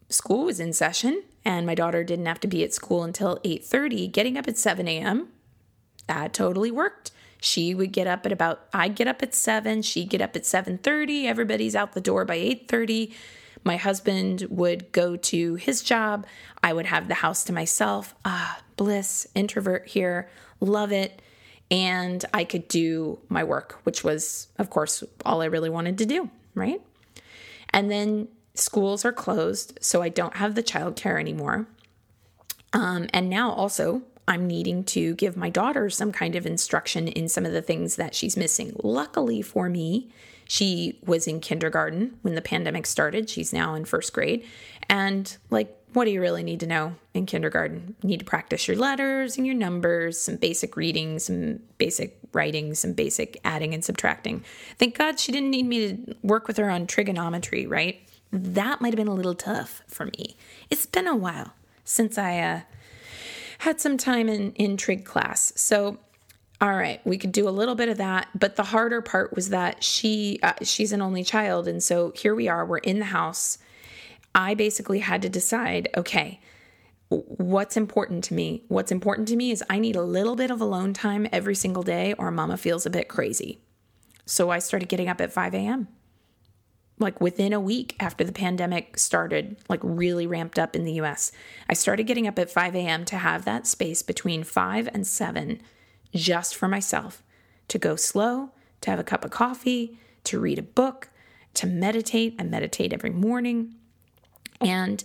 school 0.08 0.44
was 0.44 0.60
in 0.60 0.72
session 0.72 1.22
and 1.44 1.66
my 1.66 1.74
daughter 1.74 2.04
didn't 2.04 2.26
have 2.26 2.40
to 2.40 2.48
be 2.48 2.64
at 2.64 2.74
school 2.74 3.04
until 3.04 3.38
8:30, 3.44 4.12
getting 4.12 4.36
up 4.36 4.48
at 4.48 4.58
7 4.58 4.86
a.m. 4.86 5.28
that 6.06 6.32
totally 6.32 6.70
worked. 6.70 7.10
She 7.40 7.74
would 7.74 7.92
get 7.92 8.06
up 8.06 8.26
at 8.26 8.32
about 8.32 8.66
I'd 8.72 8.96
get 8.96 9.08
up 9.08 9.22
at 9.22 9.34
7, 9.34 9.82
she'd 9.82 10.10
get 10.10 10.20
up 10.20 10.36
at 10.36 10.42
7:30, 10.44 11.26
everybody's 11.26 11.76
out 11.76 11.92
the 11.92 12.00
door 12.00 12.24
by 12.24 12.36
8:30. 12.36 13.12
My 13.64 13.76
husband 13.76 14.46
would 14.50 14.92
go 14.92 15.16
to 15.16 15.56
his 15.56 15.82
job. 15.82 16.26
I 16.62 16.72
would 16.72 16.86
have 16.86 17.08
the 17.08 17.14
house 17.14 17.44
to 17.44 17.52
myself. 17.52 18.14
Ah, 18.24 18.60
bliss, 18.76 19.26
introvert 19.34 19.88
here. 19.88 20.28
Love 20.60 20.92
it 20.92 21.20
and 21.70 22.24
I 22.32 22.44
could 22.44 22.68
do 22.68 23.18
my 23.28 23.44
work, 23.44 23.78
which 23.82 24.02
was, 24.02 24.48
of 24.58 24.70
course, 24.70 25.04
all 25.24 25.42
I 25.42 25.46
really 25.46 25.70
wanted 25.70 25.98
to 25.98 26.06
do, 26.06 26.30
right? 26.54 26.80
And 27.70 27.90
then 27.90 28.28
schools 28.54 29.04
are 29.04 29.12
closed, 29.12 29.78
so 29.80 30.02
I 30.02 30.08
don't 30.08 30.36
have 30.36 30.54
the 30.54 30.62
childcare 30.62 31.20
anymore. 31.20 31.66
Um, 32.72 33.08
and 33.12 33.28
now 33.28 33.50
also, 33.50 34.02
I'm 34.26 34.46
needing 34.46 34.84
to 34.84 35.14
give 35.14 35.36
my 35.36 35.48
daughter 35.48 35.88
some 35.88 36.12
kind 36.12 36.36
of 36.36 36.46
instruction 36.46 37.08
in 37.08 37.28
some 37.28 37.46
of 37.46 37.52
the 37.52 37.62
things 37.62 37.96
that 37.96 38.14
she's 38.14 38.36
missing. 38.36 38.74
Luckily 38.82 39.40
for 39.40 39.68
me, 39.68 40.10
she 40.46 40.98
was 41.04 41.26
in 41.26 41.40
kindergarten 41.40 42.18
when 42.22 42.34
the 42.34 42.42
pandemic 42.42 42.86
started. 42.86 43.28
She's 43.30 43.52
now 43.52 43.74
in 43.74 43.84
first 43.84 44.12
grade. 44.12 44.44
And 44.88 45.34
like 45.50 45.77
what 45.92 46.04
do 46.04 46.10
you 46.10 46.20
really 46.20 46.42
need 46.42 46.60
to 46.60 46.66
know 46.66 46.94
in 47.14 47.26
kindergarten? 47.26 47.96
You 48.02 48.08
need 48.08 48.20
to 48.20 48.24
practice 48.24 48.68
your 48.68 48.76
letters 48.76 49.36
and 49.36 49.46
your 49.46 49.54
numbers, 49.54 50.20
some 50.20 50.36
basic 50.36 50.76
reading, 50.76 51.18
some 51.18 51.60
basic 51.78 52.18
writing, 52.32 52.74
some 52.74 52.92
basic 52.92 53.40
adding 53.44 53.74
and 53.74 53.84
subtracting. 53.84 54.44
Thank 54.78 54.98
God 54.98 55.18
she 55.18 55.32
didn't 55.32 55.50
need 55.50 55.66
me 55.66 55.92
to 55.92 56.16
work 56.22 56.46
with 56.46 56.56
her 56.58 56.70
on 56.70 56.86
trigonometry, 56.86 57.66
right? 57.66 58.00
That 58.30 58.80
might 58.80 58.88
have 58.88 58.98
been 58.98 59.08
a 59.08 59.14
little 59.14 59.34
tough 59.34 59.82
for 59.88 60.06
me. 60.06 60.36
It's 60.70 60.86
been 60.86 61.06
a 61.06 61.16
while 61.16 61.54
since 61.84 62.18
I 62.18 62.38
uh, 62.38 62.60
had 63.58 63.80
some 63.80 63.96
time 63.96 64.28
in, 64.28 64.52
in 64.52 64.76
trig 64.76 65.04
class. 65.04 65.52
So 65.56 65.98
all 66.60 66.74
right, 66.74 67.00
we 67.06 67.18
could 67.18 67.30
do 67.30 67.48
a 67.48 67.50
little 67.50 67.76
bit 67.76 67.88
of 67.88 67.98
that, 67.98 68.28
but 68.34 68.56
the 68.56 68.64
harder 68.64 69.00
part 69.00 69.32
was 69.32 69.50
that 69.50 69.84
she 69.84 70.40
uh, 70.42 70.54
she's 70.62 70.92
an 70.92 71.00
only 71.00 71.22
child 71.22 71.68
and 71.68 71.80
so 71.80 72.12
here 72.16 72.34
we 72.34 72.48
are, 72.48 72.66
we're 72.66 72.78
in 72.78 72.98
the 72.98 73.06
house. 73.06 73.58
I 74.34 74.54
basically 74.54 75.00
had 75.00 75.22
to 75.22 75.28
decide, 75.28 75.88
okay, 75.96 76.40
what's 77.08 77.76
important 77.76 78.24
to 78.24 78.34
me? 78.34 78.64
What's 78.68 78.92
important 78.92 79.28
to 79.28 79.36
me 79.36 79.50
is 79.50 79.64
I 79.70 79.78
need 79.78 79.96
a 79.96 80.02
little 80.02 80.36
bit 80.36 80.50
of 80.50 80.60
alone 80.60 80.92
time 80.92 81.26
every 81.32 81.54
single 81.54 81.82
day 81.82 82.14
or 82.18 82.30
mama 82.30 82.56
feels 82.56 82.84
a 82.86 82.90
bit 82.90 83.08
crazy. 83.08 83.60
So 84.26 84.50
I 84.50 84.58
started 84.58 84.88
getting 84.88 85.08
up 85.08 85.20
at 85.20 85.32
5 85.32 85.54
a.m. 85.54 85.88
Like 86.98 87.20
within 87.20 87.52
a 87.52 87.60
week 87.60 87.96
after 87.98 88.24
the 88.24 88.32
pandemic 88.32 88.98
started, 88.98 89.56
like 89.68 89.80
really 89.82 90.26
ramped 90.26 90.58
up 90.58 90.76
in 90.76 90.84
the 90.84 91.00
US, 91.00 91.32
I 91.68 91.74
started 91.74 92.06
getting 92.06 92.26
up 92.26 92.38
at 92.38 92.50
5 92.50 92.74
a.m. 92.74 93.04
to 93.06 93.16
have 93.16 93.44
that 93.44 93.66
space 93.66 94.02
between 94.02 94.44
5 94.44 94.88
and 94.92 95.06
7 95.06 95.62
just 96.14 96.54
for 96.54 96.68
myself 96.68 97.22
to 97.68 97.78
go 97.78 97.96
slow, 97.96 98.50
to 98.80 98.90
have 98.90 98.98
a 98.98 99.04
cup 99.04 99.24
of 99.24 99.30
coffee, 99.30 99.98
to 100.24 100.40
read 100.40 100.58
a 100.58 100.62
book, 100.62 101.08
to 101.54 101.66
meditate. 101.66 102.34
I 102.38 102.42
meditate 102.42 102.92
every 102.92 103.10
morning. 103.10 103.74
And 104.60 105.02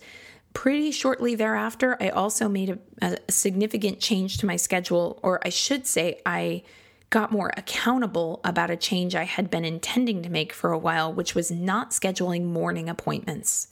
pretty 0.53 0.91
shortly 0.91 1.35
thereafter, 1.35 1.97
I 1.99 2.09
also 2.09 2.47
made 2.47 2.69
a, 2.69 2.77
a, 3.01 3.17
significant 3.31 3.99
change 3.99 4.37
to 4.37 4.45
my 4.45 4.55
schedule, 4.55 5.19
or 5.23 5.39
I 5.45 5.49
should 5.49 5.87
say, 5.87 6.21
I 6.25 6.63
got 7.09 7.31
more 7.31 7.51
accountable 7.55 8.41
about 8.43 8.71
a 8.71 8.75
change 8.75 9.15
I 9.15 9.23
had 9.23 9.49
been 9.49 9.65
intending 9.65 10.23
to 10.23 10.29
make 10.29 10.53
for 10.53 10.71
a 10.71 10.77
while, 10.77 11.13
which 11.13 11.35
was 11.35 11.51
not 11.51 11.91
scheduling 11.91 12.45
morning 12.45 12.89
appointments. 12.89 13.67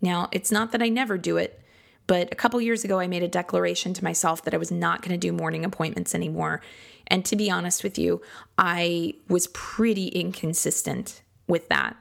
Now, 0.00 0.28
it's 0.32 0.52
not 0.52 0.72
that 0.72 0.82
I 0.82 0.88
never 0.88 1.16
do 1.16 1.38
it, 1.38 1.60
but 2.06 2.30
a 2.30 2.36
couple 2.36 2.60
years 2.60 2.84
ago, 2.84 3.00
I 3.00 3.06
made 3.06 3.22
a 3.22 3.28
declaration 3.28 3.94
to 3.94 4.04
myself 4.04 4.42
that 4.42 4.52
I 4.52 4.58
was 4.58 4.70
not 4.70 5.00
going 5.00 5.18
to 5.18 5.26
do 5.26 5.32
morning 5.32 5.64
appointments 5.64 6.14
anymore. 6.14 6.60
And 7.06 7.24
to 7.24 7.36
be 7.36 7.50
honest 7.50 7.82
with 7.82 7.98
you, 7.98 8.20
I 8.58 9.14
was 9.28 9.46
pretty 9.48 10.08
inconsistent 10.08 11.22
with 11.46 11.68
that. 11.70 11.96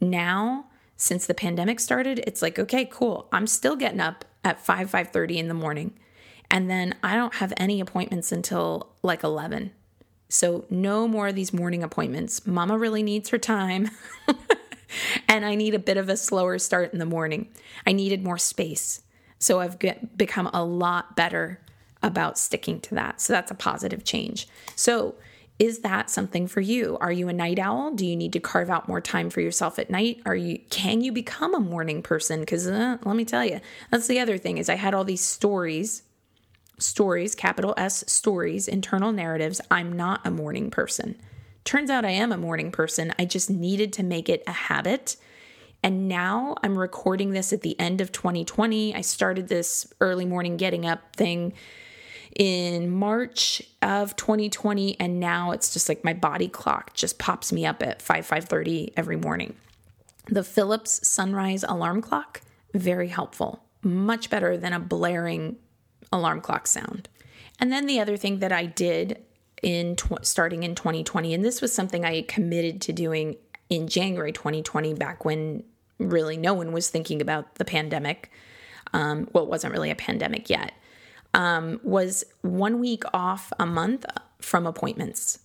Now, 0.00 0.66
since 1.02 1.26
the 1.26 1.34
pandemic 1.34 1.80
started, 1.80 2.22
it's 2.28 2.42
like, 2.42 2.60
okay, 2.60 2.84
cool. 2.84 3.26
I'm 3.32 3.48
still 3.48 3.74
getting 3.74 3.98
up 3.98 4.24
at 4.44 4.64
5 4.64 4.88
5:30 4.88 5.36
in 5.36 5.48
the 5.48 5.54
morning. 5.54 5.94
And 6.48 6.70
then 6.70 6.94
I 7.02 7.16
don't 7.16 7.34
have 7.34 7.52
any 7.56 7.80
appointments 7.80 8.30
until 8.30 8.92
like 9.02 9.24
11. 9.24 9.72
So 10.28 10.64
no 10.70 11.08
more 11.08 11.26
of 11.26 11.34
these 11.34 11.52
morning 11.52 11.82
appointments. 11.82 12.46
Mama 12.46 12.78
really 12.78 13.02
needs 13.02 13.30
her 13.30 13.38
time. 13.38 13.90
and 15.28 15.44
I 15.44 15.56
need 15.56 15.74
a 15.74 15.80
bit 15.80 15.96
of 15.96 16.08
a 16.08 16.16
slower 16.16 16.56
start 16.60 16.92
in 16.92 17.00
the 17.00 17.04
morning. 17.04 17.48
I 17.84 17.90
needed 17.90 18.22
more 18.22 18.38
space. 18.38 19.02
So 19.40 19.58
I've 19.58 19.80
get, 19.80 20.16
become 20.16 20.50
a 20.54 20.64
lot 20.64 21.16
better 21.16 21.60
about 22.00 22.38
sticking 22.38 22.78
to 22.82 22.94
that. 22.94 23.20
So 23.20 23.32
that's 23.32 23.50
a 23.50 23.56
positive 23.56 24.04
change. 24.04 24.46
So 24.76 25.16
is 25.62 25.78
that 25.78 26.10
something 26.10 26.48
for 26.48 26.60
you? 26.60 26.98
Are 27.00 27.12
you 27.12 27.28
a 27.28 27.32
night 27.32 27.60
owl? 27.60 27.92
Do 27.92 28.04
you 28.04 28.16
need 28.16 28.32
to 28.32 28.40
carve 28.40 28.68
out 28.68 28.88
more 28.88 29.00
time 29.00 29.30
for 29.30 29.40
yourself 29.40 29.78
at 29.78 29.90
night? 29.90 30.20
Are 30.26 30.34
you 30.34 30.58
can 30.70 31.02
you 31.02 31.12
become 31.12 31.54
a 31.54 31.60
morning 31.60 32.02
person? 32.02 32.44
Cuz 32.44 32.66
uh, 32.66 32.98
let 33.04 33.14
me 33.14 33.24
tell 33.24 33.44
you. 33.44 33.60
That's 33.88 34.08
the 34.08 34.18
other 34.18 34.38
thing 34.38 34.58
is 34.58 34.68
I 34.68 34.74
had 34.74 34.92
all 34.92 35.04
these 35.04 35.24
stories 35.24 36.02
stories, 36.80 37.36
capital 37.36 37.74
S 37.76 38.02
stories, 38.08 38.66
internal 38.66 39.12
narratives. 39.12 39.60
I'm 39.70 39.92
not 39.92 40.26
a 40.26 40.32
morning 40.32 40.68
person. 40.68 41.14
Turns 41.62 41.90
out 41.90 42.04
I 42.04 42.10
am 42.10 42.32
a 42.32 42.36
morning 42.36 42.72
person. 42.72 43.14
I 43.16 43.24
just 43.24 43.48
needed 43.48 43.92
to 43.92 44.02
make 44.02 44.28
it 44.28 44.42
a 44.48 44.52
habit 44.52 45.14
and 45.84 46.08
now 46.08 46.56
I'm 46.64 46.76
recording 46.76 47.30
this 47.30 47.52
at 47.52 47.60
the 47.60 47.78
end 47.78 48.00
of 48.00 48.10
2020. 48.10 48.96
I 48.96 49.00
started 49.00 49.46
this 49.46 49.86
early 50.00 50.24
morning 50.24 50.56
getting 50.56 50.86
up 50.86 51.14
thing 51.14 51.52
in 52.36 52.90
March 52.90 53.62
of 53.82 54.16
2020 54.16 54.98
and 54.98 55.20
now 55.20 55.50
it's 55.50 55.72
just 55.72 55.88
like 55.88 56.04
my 56.04 56.14
body 56.14 56.48
clock 56.48 56.94
just 56.94 57.18
pops 57.18 57.52
me 57.52 57.66
up 57.66 57.82
at 57.82 58.00
5 58.00 58.26
5:30 58.26 58.92
every 58.96 59.16
morning. 59.16 59.54
The 60.26 60.44
Philips 60.44 61.06
sunrise 61.06 61.64
alarm 61.64 62.00
clock 62.00 62.40
very 62.74 63.08
helpful. 63.08 63.64
Much 63.82 64.30
better 64.30 64.56
than 64.56 64.72
a 64.72 64.78
blaring 64.78 65.56
alarm 66.12 66.40
clock 66.40 66.66
sound. 66.66 67.08
And 67.58 67.72
then 67.72 67.86
the 67.86 68.00
other 68.00 68.16
thing 68.16 68.38
that 68.38 68.52
I 68.52 68.66
did 68.66 69.22
in 69.62 69.96
tw- 69.96 70.24
starting 70.24 70.62
in 70.62 70.74
2020 70.74 71.34
and 71.34 71.44
this 71.44 71.60
was 71.60 71.72
something 71.72 72.04
I 72.04 72.22
committed 72.22 72.80
to 72.82 72.92
doing 72.92 73.36
in 73.68 73.88
January 73.88 74.32
2020 74.32 74.94
back 74.94 75.24
when 75.24 75.64
really 75.98 76.36
no 76.36 76.54
one 76.54 76.72
was 76.72 76.90
thinking 76.90 77.20
about 77.20 77.56
the 77.56 77.64
pandemic. 77.64 78.30
Um, 78.92 79.28
well, 79.32 79.44
it 79.44 79.50
wasn't 79.50 79.72
really 79.72 79.90
a 79.90 79.94
pandemic 79.94 80.50
yet. 80.50 80.72
Um, 81.34 81.80
was 81.82 82.24
one 82.42 82.78
week 82.78 83.04
off 83.14 83.52
a 83.58 83.64
month 83.64 84.04
from 84.40 84.66
appointments. 84.66 85.38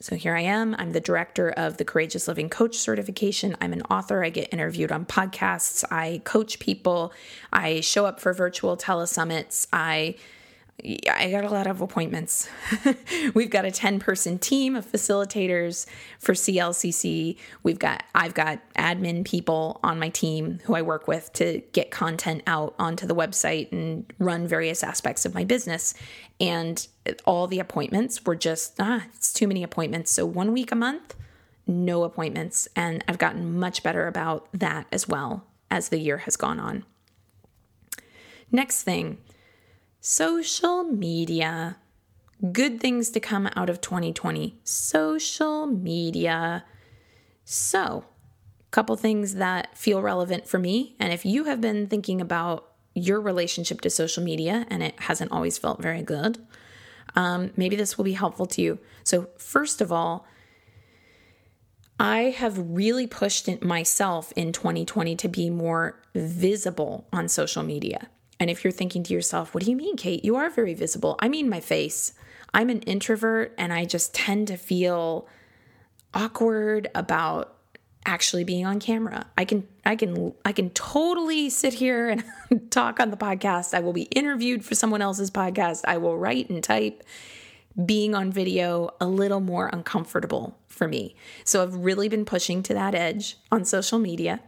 So 0.00 0.16
here 0.16 0.36
I 0.36 0.42
am. 0.42 0.76
I'm 0.78 0.92
the 0.92 1.00
director 1.00 1.50
of 1.50 1.78
the 1.78 1.84
Courageous 1.84 2.28
Living 2.28 2.50
Coach 2.50 2.76
certification. 2.76 3.56
I'm 3.60 3.72
an 3.72 3.82
author. 3.82 4.22
I 4.22 4.28
get 4.28 4.52
interviewed 4.52 4.92
on 4.92 5.06
podcasts. 5.06 5.82
I 5.90 6.20
coach 6.24 6.58
people. 6.58 7.12
I 7.52 7.80
show 7.80 8.04
up 8.04 8.20
for 8.20 8.34
virtual 8.34 8.76
telesummits. 8.76 9.66
I 9.72 10.16
I 10.82 11.30
got 11.30 11.44
a 11.44 11.50
lot 11.50 11.66
of 11.66 11.80
appointments. 11.80 12.48
We've 13.34 13.48
got 13.48 13.64
a 13.64 13.70
10 13.70 14.00
person 14.00 14.38
team 14.38 14.74
of 14.74 14.84
facilitators 14.84 15.86
for 16.18 16.34
CLCC. 16.34 17.38
We've 17.62 17.78
got, 17.78 18.02
I've 18.14 18.34
got 18.34 18.60
admin 18.74 19.24
people 19.24 19.80
on 19.82 19.98
my 19.98 20.08
team 20.08 20.58
who 20.64 20.74
I 20.74 20.82
work 20.82 21.06
with 21.06 21.32
to 21.34 21.62
get 21.72 21.90
content 21.90 22.42
out 22.46 22.74
onto 22.78 23.06
the 23.06 23.14
website 23.14 23.70
and 23.72 24.12
run 24.18 24.46
various 24.46 24.82
aspects 24.82 25.24
of 25.24 25.32
my 25.32 25.44
business. 25.44 25.94
And 26.40 26.86
all 27.24 27.46
the 27.46 27.60
appointments 27.60 28.24
were 28.24 28.36
just, 28.36 28.74
ah, 28.80 29.04
it's 29.14 29.32
too 29.32 29.46
many 29.46 29.62
appointments. 29.62 30.10
So 30.10 30.26
one 30.26 30.52
week 30.52 30.72
a 30.72 30.76
month, 30.76 31.14
no 31.66 32.02
appointments. 32.02 32.68
And 32.74 33.02
I've 33.08 33.18
gotten 33.18 33.58
much 33.58 33.82
better 33.84 34.06
about 34.06 34.48
that 34.52 34.86
as 34.92 35.08
well 35.08 35.46
as 35.70 35.88
the 35.88 35.98
year 35.98 36.18
has 36.18 36.36
gone 36.36 36.58
on. 36.58 36.84
Next 38.50 38.82
thing, 38.82 39.18
Social 40.06 40.84
media. 40.84 41.78
Good 42.52 42.78
things 42.78 43.08
to 43.08 43.20
come 43.20 43.48
out 43.56 43.70
of 43.70 43.80
2020. 43.80 44.58
Social 44.62 45.66
media. 45.66 46.62
So, 47.46 48.04
a 48.60 48.70
couple 48.70 48.94
things 48.96 49.36
that 49.36 49.78
feel 49.78 50.02
relevant 50.02 50.46
for 50.46 50.58
me. 50.58 50.94
And 51.00 51.10
if 51.10 51.24
you 51.24 51.44
have 51.44 51.62
been 51.62 51.86
thinking 51.86 52.20
about 52.20 52.70
your 52.94 53.18
relationship 53.18 53.80
to 53.80 53.88
social 53.88 54.22
media 54.22 54.66
and 54.68 54.82
it 54.82 55.00
hasn't 55.00 55.32
always 55.32 55.56
felt 55.56 55.80
very 55.80 56.02
good, 56.02 56.36
um, 57.16 57.52
maybe 57.56 57.74
this 57.74 57.96
will 57.96 58.04
be 58.04 58.12
helpful 58.12 58.44
to 58.44 58.60
you. 58.60 58.78
So, 59.04 59.30
first 59.38 59.80
of 59.80 59.90
all, 59.90 60.26
I 61.98 62.24
have 62.24 62.58
really 62.58 63.06
pushed 63.06 63.48
myself 63.62 64.34
in 64.36 64.52
2020 64.52 65.16
to 65.16 65.28
be 65.28 65.48
more 65.48 66.02
visible 66.14 67.08
on 67.10 67.26
social 67.26 67.62
media. 67.62 68.10
And 68.40 68.50
if 68.50 68.64
you're 68.64 68.72
thinking 68.72 69.02
to 69.04 69.14
yourself, 69.14 69.54
what 69.54 69.64
do 69.64 69.70
you 69.70 69.76
mean, 69.76 69.96
Kate? 69.96 70.24
You 70.24 70.36
are 70.36 70.50
very 70.50 70.74
visible. 70.74 71.16
I 71.20 71.28
mean, 71.28 71.48
my 71.48 71.60
face. 71.60 72.12
I'm 72.52 72.70
an 72.70 72.80
introvert 72.82 73.54
and 73.58 73.72
I 73.72 73.84
just 73.84 74.14
tend 74.14 74.48
to 74.48 74.56
feel 74.56 75.26
awkward 76.12 76.88
about 76.94 77.56
actually 78.06 78.44
being 78.44 78.66
on 78.66 78.80
camera. 78.80 79.26
I 79.36 79.44
can 79.44 79.66
I 79.84 79.96
can 79.96 80.34
I 80.44 80.52
can 80.52 80.70
totally 80.70 81.50
sit 81.50 81.74
here 81.74 82.10
and 82.10 82.70
talk 82.70 83.00
on 83.00 83.10
the 83.10 83.16
podcast. 83.16 83.74
I 83.74 83.80
will 83.80 83.92
be 83.92 84.02
interviewed 84.02 84.64
for 84.64 84.74
someone 84.74 85.02
else's 85.02 85.30
podcast. 85.30 85.82
I 85.86 85.96
will 85.98 86.16
write 86.16 86.50
and 86.50 86.62
type. 86.62 87.02
Being 87.84 88.14
on 88.14 88.30
video 88.30 88.90
a 89.00 89.06
little 89.06 89.40
more 89.40 89.68
uncomfortable 89.72 90.56
for 90.68 90.86
me. 90.86 91.16
So 91.44 91.60
I've 91.60 91.74
really 91.74 92.08
been 92.08 92.24
pushing 92.24 92.62
to 92.64 92.74
that 92.74 92.94
edge 92.94 93.36
on 93.50 93.64
social 93.64 93.98
media 93.98 94.38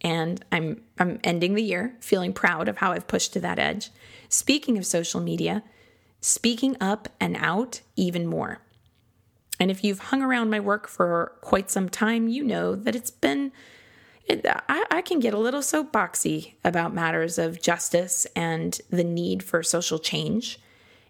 and 0.00 0.44
I'm 0.52 0.82
I'm 0.98 1.18
ending 1.24 1.54
the 1.54 1.62
year 1.62 1.96
feeling 2.00 2.32
proud 2.32 2.68
of 2.68 2.78
how 2.78 2.92
I've 2.92 3.08
pushed 3.08 3.32
to 3.34 3.40
that 3.40 3.58
edge. 3.58 3.90
Speaking 4.28 4.78
of 4.78 4.86
social 4.86 5.20
media, 5.20 5.62
speaking 6.20 6.76
up 6.80 7.08
and 7.20 7.36
out 7.36 7.80
even 7.96 8.26
more. 8.26 8.60
And 9.60 9.70
if 9.70 9.82
you've 9.82 9.98
hung 9.98 10.22
around 10.22 10.50
my 10.50 10.60
work 10.60 10.86
for 10.86 11.32
quite 11.40 11.70
some 11.70 11.88
time, 11.88 12.28
you 12.28 12.44
know 12.44 12.76
that 12.76 12.94
it's 12.94 13.10
been 13.10 13.52
it, 14.26 14.44
I, 14.46 14.84
I 14.90 15.02
can 15.02 15.20
get 15.20 15.34
a 15.34 15.38
little 15.38 15.62
soapboxy 15.62 16.54
about 16.64 16.94
matters 16.94 17.38
of 17.38 17.62
justice 17.62 18.26
and 18.36 18.78
the 18.90 19.04
need 19.04 19.42
for 19.42 19.62
social 19.62 19.98
change. 19.98 20.60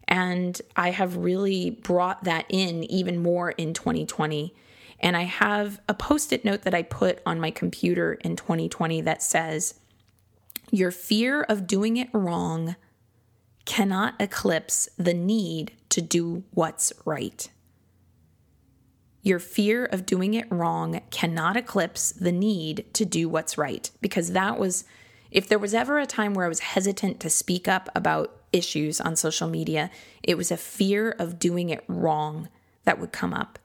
And 0.06 0.60
I 0.76 0.90
have 0.90 1.16
really 1.16 1.70
brought 1.70 2.24
that 2.24 2.46
in 2.48 2.84
even 2.84 3.22
more 3.22 3.50
in 3.50 3.74
2020 3.74 4.54
and 5.00 5.16
I 5.16 5.22
have 5.22 5.80
a 5.88 5.94
post 5.94 6.32
it 6.32 6.44
note 6.44 6.62
that 6.62 6.74
I 6.74 6.82
put 6.82 7.20
on 7.24 7.40
my 7.40 7.50
computer 7.50 8.14
in 8.14 8.36
2020 8.36 9.00
that 9.02 9.22
says, 9.22 9.74
Your 10.70 10.90
fear 10.90 11.42
of 11.42 11.66
doing 11.66 11.96
it 11.96 12.08
wrong 12.12 12.76
cannot 13.64 14.14
eclipse 14.18 14.88
the 14.96 15.14
need 15.14 15.72
to 15.90 16.00
do 16.00 16.42
what's 16.52 16.92
right. 17.04 17.48
Your 19.22 19.38
fear 19.38 19.84
of 19.84 20.06
doing 20.06 20.34
it 20.34 20.50
wrong 20.50 21.00
cannot 21.10 21.56
eclipse 21.56 22.12
the 22.12 22.32
need 22.32 22.86
to 22.94 23.04
do 23.04 23.28
what's 23.28 23.58
right. 23.58 23.90
Because 24.00 24.32
that 24.32 24.58
was, 24.58 24.84
if 25.30 25.48
there 25.48 25.58
was 25.58 25.74
ever 25.74 25.98
a 25.98 26.06
time 26.06 26.34
where 26.34 26.46
I 26.46 26.48
was 26.48 26.60
hesitant 26.60 27.20
to 27.20 27.30
speak 27.30 27.68
up 27.68 27.88
about 27.94 28.34
issues 28.52 29.00
on 29.00 29.16
social 29.16 29.48
media, 29.48 29.90
it 30.22 30.36
was 30.36 30.50
a 30.50 30.56
fear 30.56 31.14
of 31.18 31.38
doing 31.38 31.68
it 31.68 31.84
wrong 31.88 32.48
that 32.84 32.98
would 32.98 33.12
come 33.12 33.34
up. 33.34 33.58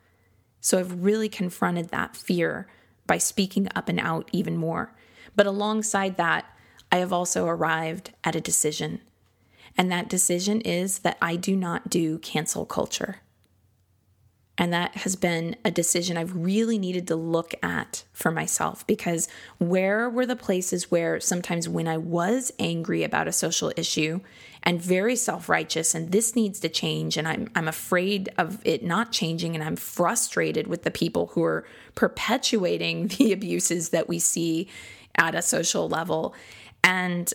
So 0.63 0.79
I've 0.79 1.03
really 1.03 1.27
confronted 1.27 1.89
that 1.89 2.15
fear 2.15 2.67
by 3.05 3.17
speaking 3.17 3.67
up 3.75 3.89
and 3.89 3.99
out 3.99 4.29
even 4.31 4.55
more. 4.55 4.95
But 5.35 5.45
alongside 5.45 6.15
that, 6.15 6.45
I 6.89 6.97
have 6.97 7.11
also 7.11 7.45
arrived 7.45 8.11
at 8.23 8.35
a 8.35 8.41
decision. 8.41 9.01
And 9.77 9.91
that 9.91 10.07
decision 10.07 10.61
is 10.61 10.99
that 10.99 11.17
I 11.21 11.35
do 11.35 11.57
not 11.57 11.89
do 11.89 12.17
cancel 12.19 12.65
culture. 12.65 13.17
And 14.57 14.71
that 14.71 14.97
has 14.97 15.17
been 15.17 15.57
a 15.65 15.71
decision 15.71 16.15
I've 16.15 16.33
really 16.33 16.77
needed 16.77 17.07
to 17.07 17.15
look 17.17 17.53
at 17.61 18.05
for 18.13 18.31
myself 18.31 18.87
because 18.87 19.27
where 19.57 20.09
were 20.09 20.25
the 20.25 20.37
places 20.37 20.89
where 20.89 21.19
sometimes 21.19 21.67
when 21.67 21.89
I 21.89 21.97
was 21.97 22.53
angry 22.57 23.03
about 23.03 23.27
a 23.27 23.33
social 23.33 23.73
issue 23.75 24.21
and 24.63 24.81
very 24.81 25.15
self 25.15 25.49
righteous, 25.49 25.93
and 25.93 26.11
this 26.11 26.35
needs 26.35 26.59
to 26.61 26.69
change, 26.69 27.17
and 27.17 27.27
I'm, 27.27 27.49
I'm 27.53 27.67
afraid 27.67 28.29
of 28.37 28.65
it 28.65 28.83
not 28.83 29.11
changing, 29.11 29.55
and 29.55 29.63
I'm 29.63 29.75
frustrated 29.75 30.67
with 30.67 30.83
the 30.83 30.91
people 30.91 31.27
who 31.27 31.43
are 31.43 31.65
perpetuating 31.95 33.07
the 33.17 33.33
abuses 33.33 33.89
that 33.89 34.07
we 34.07 34.19
see 34.19 34.69
at 35.15 35.35
a 35.35 35.41
social 35.41 35.87
level, 35.87 36.33
and 36.83 37.31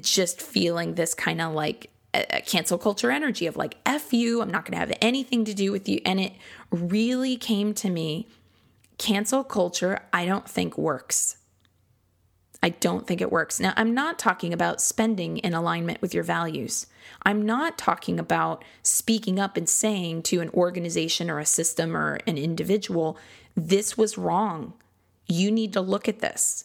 just 0.00 0.42
feeling 0.42 0.94
this 0.94 1.14
kind 1.14 1.40
of 1.40 1.52
like 1.52 1.90
a 2.12 2.40
cancel 2.42 2.78
culture 2.78 3.10
energy 3.10 3.46
of 3.46 3.56
like 3.56 3.76
f 3.84 4.12
you 4.12 4.40
i'm 4.40 4.50
not 4.50 4.64
going 4.64 4.72
to 4.72 4.78
have 4.78 4.96
anything 5.00 5.44
to 5.44 5.52
do 5.52 5.72
with 5.72 5.88
you 5.88 6.00
and 6.04 6.20
it 6.20 6.32
really 6.70 7.36
came 7.36 7.74
to 7.74 7.90
me 7.90 8.28
cancel 8.98 9.42
culture 9.42 10.00
i 10.12 10.24
don't 10.24 10.48
think 10.48 10.78
works 10.78 11.36
i 12.64 12.70
don't 12.70 13.06
think 13.06 13.20
it 13.20 13.30
works. 13.30 13.60
Now 13.60 13.72
i'm 13.76 13.94
not 13.94 14.18
talking 14.18 14.52
about 14.52 14.80
spending 14.80 15.38
in 15.38 15.54
alignment 15.54 16.02
with 16.02 16.14
your 16.14 16.24
values. 16.24 16.86
I'm 17.22 17.46
not 17.46 17.78
talking 17.78 18.18
about 18.18 18.64
speaking 18.82 19.38
up 19.38 19.56
and 19.56 19.68
saying 19.68 20.22
to 20.24 20.40
an 20.40 20.50
organization 20.50 21.30
or 21.30 21.38
a 21.38 21.46
system 21.46 21.96
or 21.96 22.18
an 22.26 22.38
individual 22.38 23.18
this 23.56 23.96
was 23.96 24.18
wrong. 24.18 24.74
You 25.26 25.50
need 25.50 25.72
to 25.74 25.80
look 25.80 26.08
at 26.08 26.20
this. 26.20 26.64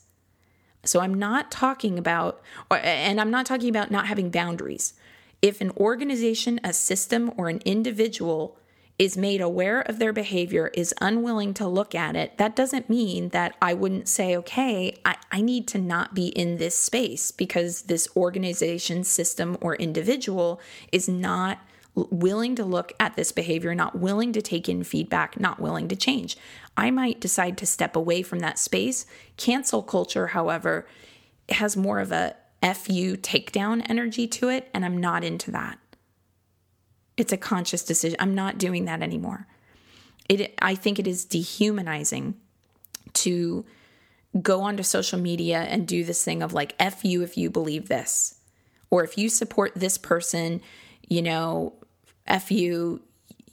So 0.83 1.01
I'm 1.01 1.13
not 1.13 1.51
talking 1.51 1.99
about, 1.99 2.41
and 2.71 3.19
I'm 3.19 3.31
not 3.31 3.45
talking 3.45 3.69
about 3.69 3.91
not 3.91 4.07
having 4.07 4.29
boundaries. 4.29 4.93
If 5.41 5.61
an 5.61 5.71
organization, 5.71 6.59
a 6.63 6.73
system, 6.73 7.31
or 7.37 7.49
an 7.49 7.61
individual 7.65 8.57
is 8.99 9.15
made 9.15 9.39
aware 9.39 9.79
of 9.79 9.97
their 9.97 10.11
behavior, 10.11 10.69
is 10.73 10.93
unwilling 10.99 11.53
to 11.53 11.65
look 11.65 11.95
at 11.95 12.17
it, 12.17 12.37
that 12.37 12.53
doesn't 12.53 12.89
mean 12.89 13.29
that 13.29 13.55
I 13.61 13.73
wouldn't 13.73 14.09
say, 14.09 14.35
okay, 14.35 14.99
I, 15.05 15.15
I 15.31 15.41
need 15.41 15.69
to 15.69 15.79
not 15.79 16.13
be 16.13 16.27
in 16.27 16.57
this 16.57 16.75
space 16.75 17.31
because 17.31 17.83
this 17.83 18.09
organization, 18.17 19.05
system, 19.05 19.57
or 19.61 19.75
individual 19.77 20.59
is 20.91 21.07
not 21.07 21.59
willing 21.95 22.55
to 22.55 22.65
look 22.65 22.91
at 22.99 23.15
this 23.15 23.31
behavior, 23.31 23.73
not 23.73 23.97
willing 23.97 24.33
to 24.33 24.41
take 24.41 24.67
in 24.67 24.83
feedback, 24.83 25.39
not 25.39 25.61
willing 25.61 25.87
to 25.87 25.95
change. 25.95 26.37
I 26.75 26.91
might 26.91 27.21
decide 27.21 27.57
to 27.59 27.65
step 27.65 27.95
away 27.95 28.21
from 28.21 28.39
that 28.39 28.59
space. 28.59 29.05
Cancel 29.37 29.81
culture, 29.81 30.27
however, 30.27 30.85
has 31.47 31.77
more 31.77 31.99
of 31.99 32.11
a 32.11 32.35
FU 32.61 33.15
takedown 33.15 33.85
energy 33.89 34.27
to 34.27 34.49
it, 34.49 34.69
and 34.73 34.83
I'm 34.83 34.97
not 34.97 35.23
into 35.23 35.51
that. 35.51 35.79
It's 37.19 37.33
a 37.33 37.37
conscious 37.37 37.83
decision. 37.83 38.15
I'm 38.17 38.33
not 38.33 38.57
doing 38.57 38.85
that 38.85 39.01
anymore. 39.01 39.45
It, 40.29 40.53
I 40.61 40.73
think 40.73 40.99
it 40.99 41.05
is 41.05 41.25
dehumanizing 41.25 42.35
to 43.15 43.65
go 44.41 44.61
onto 44.61 44.83
social 44.83 45.19
media 45.19 45.59
and 45.59 45.85
do 45.85 46.05
this 46.05 46.23
thing 46.23 46.41
of 46.41 46.53
like, 46.53 46.75
F 46.79 47.03
you 47.03 47.21
if 47.21 47.37
you 47.37 47.49
believe 47.49 47.89
this. 47.89 48.39
Or 48.89 49.03
if 49.03 49.17
you 49.17 49.27
support 49.27 49.73
this 49.75 49.97
person, 49.97 50.61
you 51.09 51.21
know, 51.21 51.73
F 52.25 52.51
you, 52.51 53.01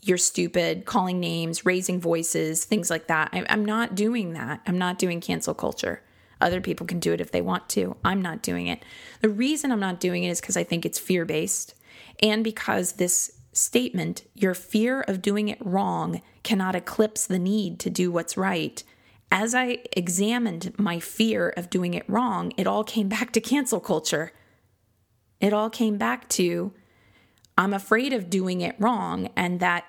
you're 0.01 0.17
stupid, 0.17 0.85
calling 0.85 1.19
names, 1.19 1.67
raising 1.67 2.01
voices, 2.01 2.65
things 2.65 2.89
like 2.89 3.09
that. 3.09 3.31
I, 3.33 3.45
I'm 3.49 3.65
not 3.65 3.97
doing 3.97 4.35
that. 4.35 4.61
I'm 4.65 4.79
not 4.79 4.97
doing 4.97 5.21
cancel 5.21 5.55
culture. 5.55 6.03
Other 6.41 6.61
people 6.61 6.87
can 6.87 7.01
do 7.01 7.13
it 7.13 7.21
if 7.21 7.33
they 7.33 7.43
want 7.43 7.69
to. 7.71 7.97
I'm 8.05 8.23
not 8.23 8.43
doing 8.43 8.69
it. 8.69 8.85
The 9.23 9.29
reason 9.29 9.73
I'm 9.73 9.81
not 9.81 9.99
doing 9.99 10.23
it 10.23 10.29
is 10.29 10.41
because 10.41 10.57
I 10.57 10.63
think 10.63 10.87
it's 10.87 11.01
fear 11.01 11.25
based 11.25 11.75
and 12.23 12.45
because 12.45 12.93
this 12.93 13.33
statement, 13.57 14.29
your 14.35 14.55
fear 14.55 15.01
of 15.03 15.23
doing 15.23 15.49
it 15.49 15.59
wrong, 15.65 16.23
cannot 16.43 16.75
eclipse 16.75 17.27
the 17.27 17.39
need 17.39 17.79
to 17.81 17.91
do 17.91 18.11
what's 18.11 18.37
right. 18.37 18.83
As 19.33 19.55
I 19.55 19.79
examined 19.93 20.79
my 20.79 21.01
fear 21.01 21.49
of 21.57 21.71
doing 21.71 21.95
it 21.95 22.09
wrong, 22.09 22.53
it 22.57 22.67
all 22.67 22.85
came 22.85 23.09
back 23.09 23.33
to 23.33 23.41
cancel 23.41 23.81
culture. 23.81 24.33
It 25.41 25.53
all 25.53 25.71
came 25.71 25.99
back 25.99 26.29
to 26.31 26.73
I'm 27.59 27.73
afraid 27.73 28.13
of 28.13 28.29
doing 28.29 28.61
it 28.61 28.77
wrong, 28.79 29.31
and 29.35 29.61
that 29.61 29.85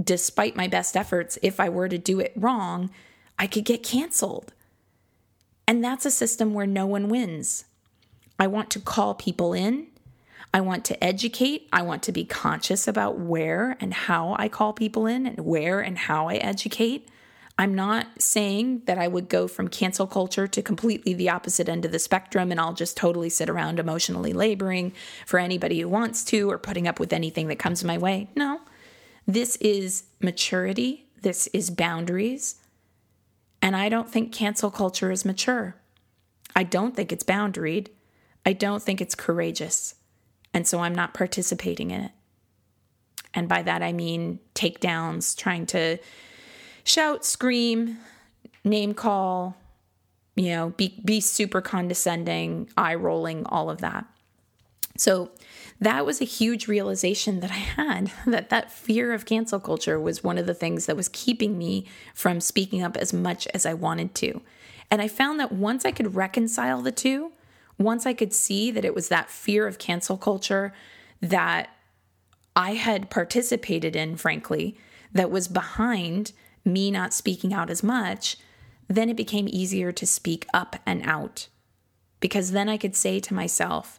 despite 0.00 0.56
my 0.56 0.68
best 0.68 0.96
efforts, 0.96 1.36
if 1.42 1.58
I 1.58 1.68
were 1.68 1.88
to 1.88 1.98
do 1.98 2.20
it 2.20 2.32
wrong, 2.36 2.90
I 3.38 3.46
could 3.46 3.64
get 3.64 3.82
canceled. 3.82 4.52
And 5.66 5.82
that's 5.82 6.06
a 6.06 6.10
system 6.10 6.54
where 6.54 6.66
no 6.66 6.86
one 6.86 7.08
wins. 7.08 7.64
I 8.38 8.46
want 8.46 8.70
to 8.70 8.80
call 8.80 9.14
people 9.14 9.52
in. 9.52 9.88
I 10.54 10.60
want 10.60 10.84
to 10.86 11.02
educate. 11.02 11.68
I 11.72 11.82
want 11.82 12.02
to 12.04 12.12
be 12.12 12.24
conscious 12.24 12.86
about 12.86 13.18
where 13.18 13.76
and 13.80 13.94
how 13.94 14.36
I 14.38 14.48
call 14.48 14.72
people 14.72 15.06
in 15.06 15.26
and 15.26 15.40
where 15.40 15.80
and 15.80 15.96
how 15.96 16.28
I 16.28 16.34
educate. 16.36 17.08
I'm 17.58 17.74
not 17.74 18.20
saying 18.20 18.82
that 18.86 18.98
I 18.98 19.08
would 19.08 19.28
go 19.28 19.46
from 19.46 19.68
cancel 19.68 20.06
culture 20.06 20.46
to 20.48 20.62
completely 20.62 21.14
the 21.14 21.30
opposite 21.30 21.68
end 21.68 21.84
of 21.84 21.92
the 21.92 21.98
spectrum 21.98 22.50
and 22.50 22.60
I'll 22.60 22.72
just 22.72 22.96
totally 22.96 23.28
sit 23.28 23.48
around 23.48 23.78
emotionally 23.78 24.32
laboring 24.32 24.92
for 25.26 25.38
anybody 25.38 25.80
who 25.80 25.88
wants 25.88 26.24
to 26.24 26.50
or 26.50 26.58
putting 26.58 26.88
up 26.88 26.98
with 26.98 27.12
anything 27.12 27.48
that 27.48 27.58
comes 27.58 27.84
my 27.84 27.98
way. 27.98 28.30
No. 28.34 28.60
This 29.26 29.56
is 29.56 30.04
maturity, 30.20 31.06
this 31.20 31.46
is 31.48 31.70
boundaries, 31.70 32.56
and 33.60 33.76
I 33.76 33.88
don't 33.88 34.10
think 34.10 34.32
cancel 34.32 34.70
culture 34.70 35.12
is 35.12 35.24
mature. 35.24 35.76
I 36.56 36.64
don't 36.64 36.96
think 36.96 37.12
it's 37.12 37.24
boundaried. 37.24 37.88
I 38.44 38.52
don't 38.52 38.82
think 38.82 39.00
it's 39.00 39.14
courageous. 39.14 39.94
And 40.54 40.66
so 40.66 40.80
I'm 40.80 40.94
not 40.94 41.14
participating 41.14 41.90
in 41.90 42.02
it. 42.02 42.12
And 43.34 43.48
by 43.48 43.62
that 43.62 43.82
I 43.82 43.92
mean 43.92 44.40
takedowns, 44.54 45.36
trying 45.36 45.66
to 45.66 45.98
shout, 46.84 47.24
scream, 47.24 47.98
name 48.64 48.94
call, 48.94 49.56
you 50.36 50.50
know, 50.50 50.70
be 50.70 51.00
be 51.04 51.20
super 51.20 51.60
condescending, 51.60 52.68
eye 52.76 52.94
rolling, 52.94 53.44
all 53.46 53.70
of 53.70 53.80
that. 53.80 54.06
So 54.96 55.30
that 55.80 56.04
was 56.04 56.20
a 56.20 56.24
huge 56.24 56.68
realization 56.68 57.40
that 57.40 57.50
I 57.50 57.54
had 57.54 58.12
that 58.26 58.50
that 58.50 58.70
fear 58.70 59.12
of 59.12 59.24
cancel 59.26 59.60
culture 59.60 59.98
was 59.98 60.22
one 60.22 60.38
of 60.38 60.46
the 60.46 60.54
things 60.54 60.86
that 60.86 60.96
was 60.96 61.08
keeping 61.08 61.58
me 61.58 61.86
from 62.14 62.40
speaking 62.40 62.82
up 62.82 62.96
as 62.96 63.12
much 63.12 63.46
as 63.48 63.66
I 63.66 63.74
wanted 63.74 64.14
to. 64.16 64.42
And 64.90 65.00
I 65.00 65.08
found 65.08 65.40
that 65.40 65.52
once 65.52 65.84
I 65.84 65.90
could 65.90 66.14
reconcile 66.14 66.82
the 66.82 66.92
two, 66.92 67.32
once 67.78 68.06
I 68.06 68.14
could 68.14 68.32
see 68.32 68.70
that 68.70 68.84
it 68.84 68.94
was 68.94 69.08
that 69.08 69.30
fear 69.30 69.66
of 69.66 69.78
cancel 69.78 70.16
culture 70.16 70.72
that 71.20 71.70
I 72.54 72.74
had 72.74 73.10
participated 73.10 73.96
in, 73.96 74.16
frankly, 74.16 74.76
that 75.12 75.30
was 75.30 75.48
behind 75.48 76.32
me 76.64 76.90
not 76.90 77.14
speaking 77.14 77.52
out 77.52 77.70
as 77.70 77.82
much, 77.82 78.36
then 78.88 79.08
it 79.08 79.16
became 79.16 79.48
easier 79.48 79.92
to 79.92 80.06
speak 80.06 80.46
up 80.52 80.76
and 80.84 81.02
out. 81.04 81.48
Because 82.20 82.52
then 82.52 82.68
I 82.68 82.76
could 82.76 82.94
say 82.94 83.20
to 83.20 83.34
myself, 83.34 83.98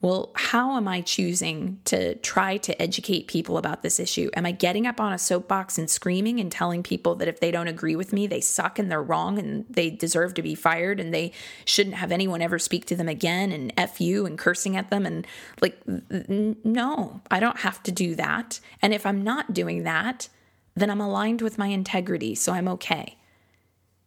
well, 0.00 0.30
how 0.36 0.76
am 0.76 0.86
I 0.86 1.00
choosing 1.00 1.80
to 1.86 2.14
try 2.16 2.56
to 2.58 2.80
educate 2.80 3.26
people 3.26 3.58
about 3.58 3.82
this 3.82 3.98
issue? 3.98 4.30
Am 4.34 4.46
I 4.46 4.52
getting 4.52 4.86
up 4.86 5.00
on 5.00 5.12
a 5.12 5.18
soapbox 5.18 5.76
and 5.76 5.90
screaming 5.90 6.38
and 6.38 6.52
telling 6.52 6.84
people 6.84 7.16
that 7.16 7.26
if 7.26 7.40
they 7.40 7.50
don't 7.50 7.66
agree 7.66 7.96
with 7.96 8.12
me, 8.12 8.28
they 8.28 8.40
suck 8.40 8.78
and 8.78 8.92
they're 8.92 9.02
wrong 9.02 9.40
and 9.40 9.64
they 9.68 9.90
deserve 9.90 10.34
to 10.34 10.42
be 10.42 10.54
fired 10.54 11.00
and 11.00 11.12
they 11.12 11.32
shouldn't 11.64 11.96
have 11.96 12.12
anyone 12.12 12.40
ever 12.40 12.60
speak 12.60 12.86
to 12.86 12.94
them 12.94 13.08
again 13.08 13.50
and 13.50 13.72
F 13.76 14.00
you 14.00 14.24
and 14.24 14.38
cursing 14.38 14.76
at 14.76 14.88
them? 14.90 15.04
And 15.04 15.26
like, 15.60 15.76
no, 15.88 17.20
I 17.28 17.40
don't 17.40 17.58
have 17.58 17.82
to 17.82 17.90
do 17.90 18.14
that. 18.14 18.60
And 18.80 18.94
if 18.94 19.04
I'm 19.04 19.24
not 19.24 19.52
doing 19.52 19.82
that, 19.82 20.28
then 20.76 20.90
I'm 20.90 21.00
aligned 21.00 21.42
with 21.42 21.58
my 21.58 21.66
integrity, 21.66 22.36
so 22.36 22.52
I'm 22.52 22.68
okay. 22.68 23.16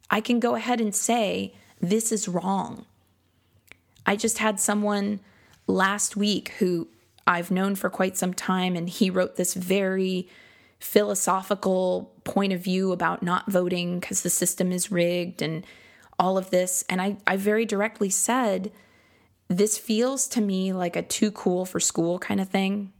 I 0.08 0.22
can 0.22 0.40
go 0.40 0.54
ahead 0.54 0.80
and 0.80 0.94
say, 0.94 1.52
this 1.80 2.12
is 2.12 2.28
wrong. 2.28 2.86
I 4.06 4.16
just 4.16 4.38
had 4.38 4.58
someone 4.58 5.20
last 5.66 6.16
week 6.16 6.50
who 6.58 6.88
I've 7.26 7.50
known 7.50 7.74
for 7.74 7.90
quite 7.90 8.16
some 8.16 8.34
time, 8.34 8.76
and 8.76 8.88
he 8.88 9.10
wrote 9.10 9.36
this 9.36 9.54
very 9.54 10.28
philosophical 10.80 12.12
point 12.24 12.52
of 12.52 12.62
view 12.62 12.92
about 12.92 13.22
not 13.22 13.50
voting 13.50 14.00
because 14.00 14.22
the 14.22 14.30
system 14.30 14.72
is 14.72 14.90
rigged 14.90 15.40
and 15.40 15.64
all 16.18 16.36
of 16.36 16.50
this. 16.50 16.84
And 16.88 17.00
I, 17.00 17.16
I 17.26 17.36
very 17.36 17.64
directly 17.64 18.10
said, 18.10 18.72
This 19.48 19.78
feels 19.78 20.26
to 20.28 20.40
me 20.40 20.72
like 20.72 20.96
a 20.96 21.02
too 21.02 21.30
cool 21.30 21.64
for 21.64 21.78
school 21.78 22.18
kind 22.18 22.40
of 22.40 22.48
thing. 22.48 22.92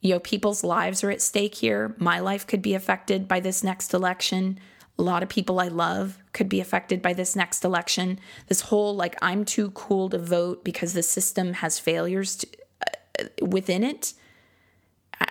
You 0.00 0.14
know, 0.14 0.20
people's 0.20 0.62
lives 0.62 1.02
are 1.02 1.10
at 1.10 1.20
stake 1.20 1.56
here. 1.56 1.96
My 1.98 2.20
life 2.20 2.46
could 2.46 2.62
be 2.62 2.74
affected 2.74 3.26
by 3.26 3.40
this 3.40 3.64
next 3.64 3.92
election 3.92 4.60
a 4.98 5.02
lot 5.02 5.22
of 5.22 5.28
people 5.28 5.60
I 5.60 5.68
love 5.68 6.18
could 6.32 6.48
be 6.48 6.60
affected 6.60 7.00
by 7.00 7.12
this 7.12 7.36
next 7.36 7.64
election. 7.64 8.18
This 8.48 8.62
whole 8.62 8.96
like 8.96 9.16
I'm 9.22 9.44
too 9.44 9.70
cool 9.70 10.10
to 10.10 10.18
vote 10.18 10.64
because 10.64 10.92
the 10.92 11.02
system 11.02 11.54
has 11.54 11.78
failures 11.78 12.36
to, 12.36 12.48
uh, 13.20 13.46
within 13.46 13.84
it. 13.84 14.14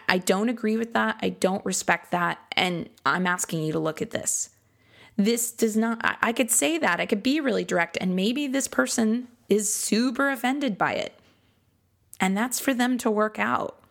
I 0.10 0.18
don't 0.18 0.50
agree 0.50 0.78
with 0.78 0.94
that. 0.94 1.18
I 1.22 1.30
don't 1.30 1.64
respect 1.66 2.12
that. 2.12 2.40
And 2.54 2.90
I'm 3.06 3.26
asking 3.26 3.64
you 3.64 3.72
to 3.72 3.80
look 3.80 4.02
at 4.02 4.12
this. 4.12 4.50
This 5.16 5.52
does 5.52 5.76
not, 5.76 6.00
I 6.22 6.32
could 6.32 6.52
say 6.52 6.78
that. 6.78 7.00
I 7.00 7.06
could 7.06 7.24
be 7.24 7.40
really 7.40 7.64
direct, 7.64 7.98
and 8.00 8.16
maybe 8.16 8.48
this 8.48 8.68
person 8.68 9.30
is 9.50 9.74
super 9.74 10.30
offended 10.30 10.78
by 10.78 10.94
it. 10.94 11.18
And 12.20 12.38
that's 12.38 12.60
for 12.60 12.74
them 12.74 12.98
to 13.00 13.10
work 13.10 13.40
out. 13.40 13.82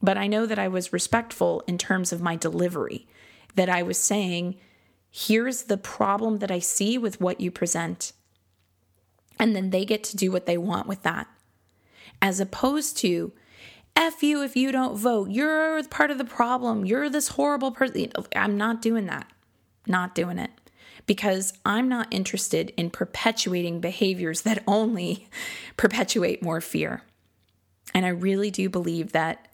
But 0.00 0.16
I 0.16 0.28
know 0.28 0.46
that 0.46 0.58
I 0.58 0.68
was 0.68 0.92
respectful 0.92 1.62
in 1.66 1.76
terms 1.76 2.12
of 2.12 2.22
my 2.22 2.36
delivery, 2.36 3.06
that 3.54 3.68
I 3.68 3.82
was 3.82 3.98
saying, 3.98 4.56
here's 5.16 5.62
the 5.62 5.78
problem 5.78 6.40
that 6.40 6.50
I 6.50 6.58
see 6.58 6.98
with 6.98 7.22
what 7.22 7.40
you 7.40 7.50
present. 7.50 8.12
And 9.40 9.56
then 9.56 9.70
they 9.70 9.86
get 9.86 10.04
to 10.04 10.16
do 10.16 10.30
what 10.30 10.44
they 10.44 10.58
want 10.58 10.86
with 10.86 11.04
that. 11.04 11.26
As 12.20 12.38
opposed 12.38 12.98
to, 12.98 13.32
F 13.96 14.22
you 14.22 14.42
if 14.42 14.56
you 14.56 14.70
don't 14.72 14.98
vote. 14.98 15.30
You're 15.30 15.82
part 15.84 16.10
of 16.10 16.18
the 16.18 16.24
problem. 16.26 16.84
You're 16.84 17.08
this 17.08 17.28
horrible 17.28 17.70
person. 17.70 18.12
I'm 18.34 18.58
not 18.58 18.82
doing 18.82 19.06
that. 19.06 19.26
Not 19.86 20.14
doing 20.14 20.38
it. 20.38 20.50
Because 21.06 21.54
I'm 21.64 21.88
not 21.88 22.08
interested 22.10 22.74
in 22.76 22.90
perpetuating 22.90 23.80
behaviors 23.80 24.42
that 24.42 24.62
only 24.66 25.28
perpetuate 25.78 26.42
more 26.42 26.60
fear. 26.60 27.04
And 27.94 28.04
I 28.04 28.10
really 28.10 28.50
do 28.50 28.68
believe 28.68 29.12
that 29.12 29.48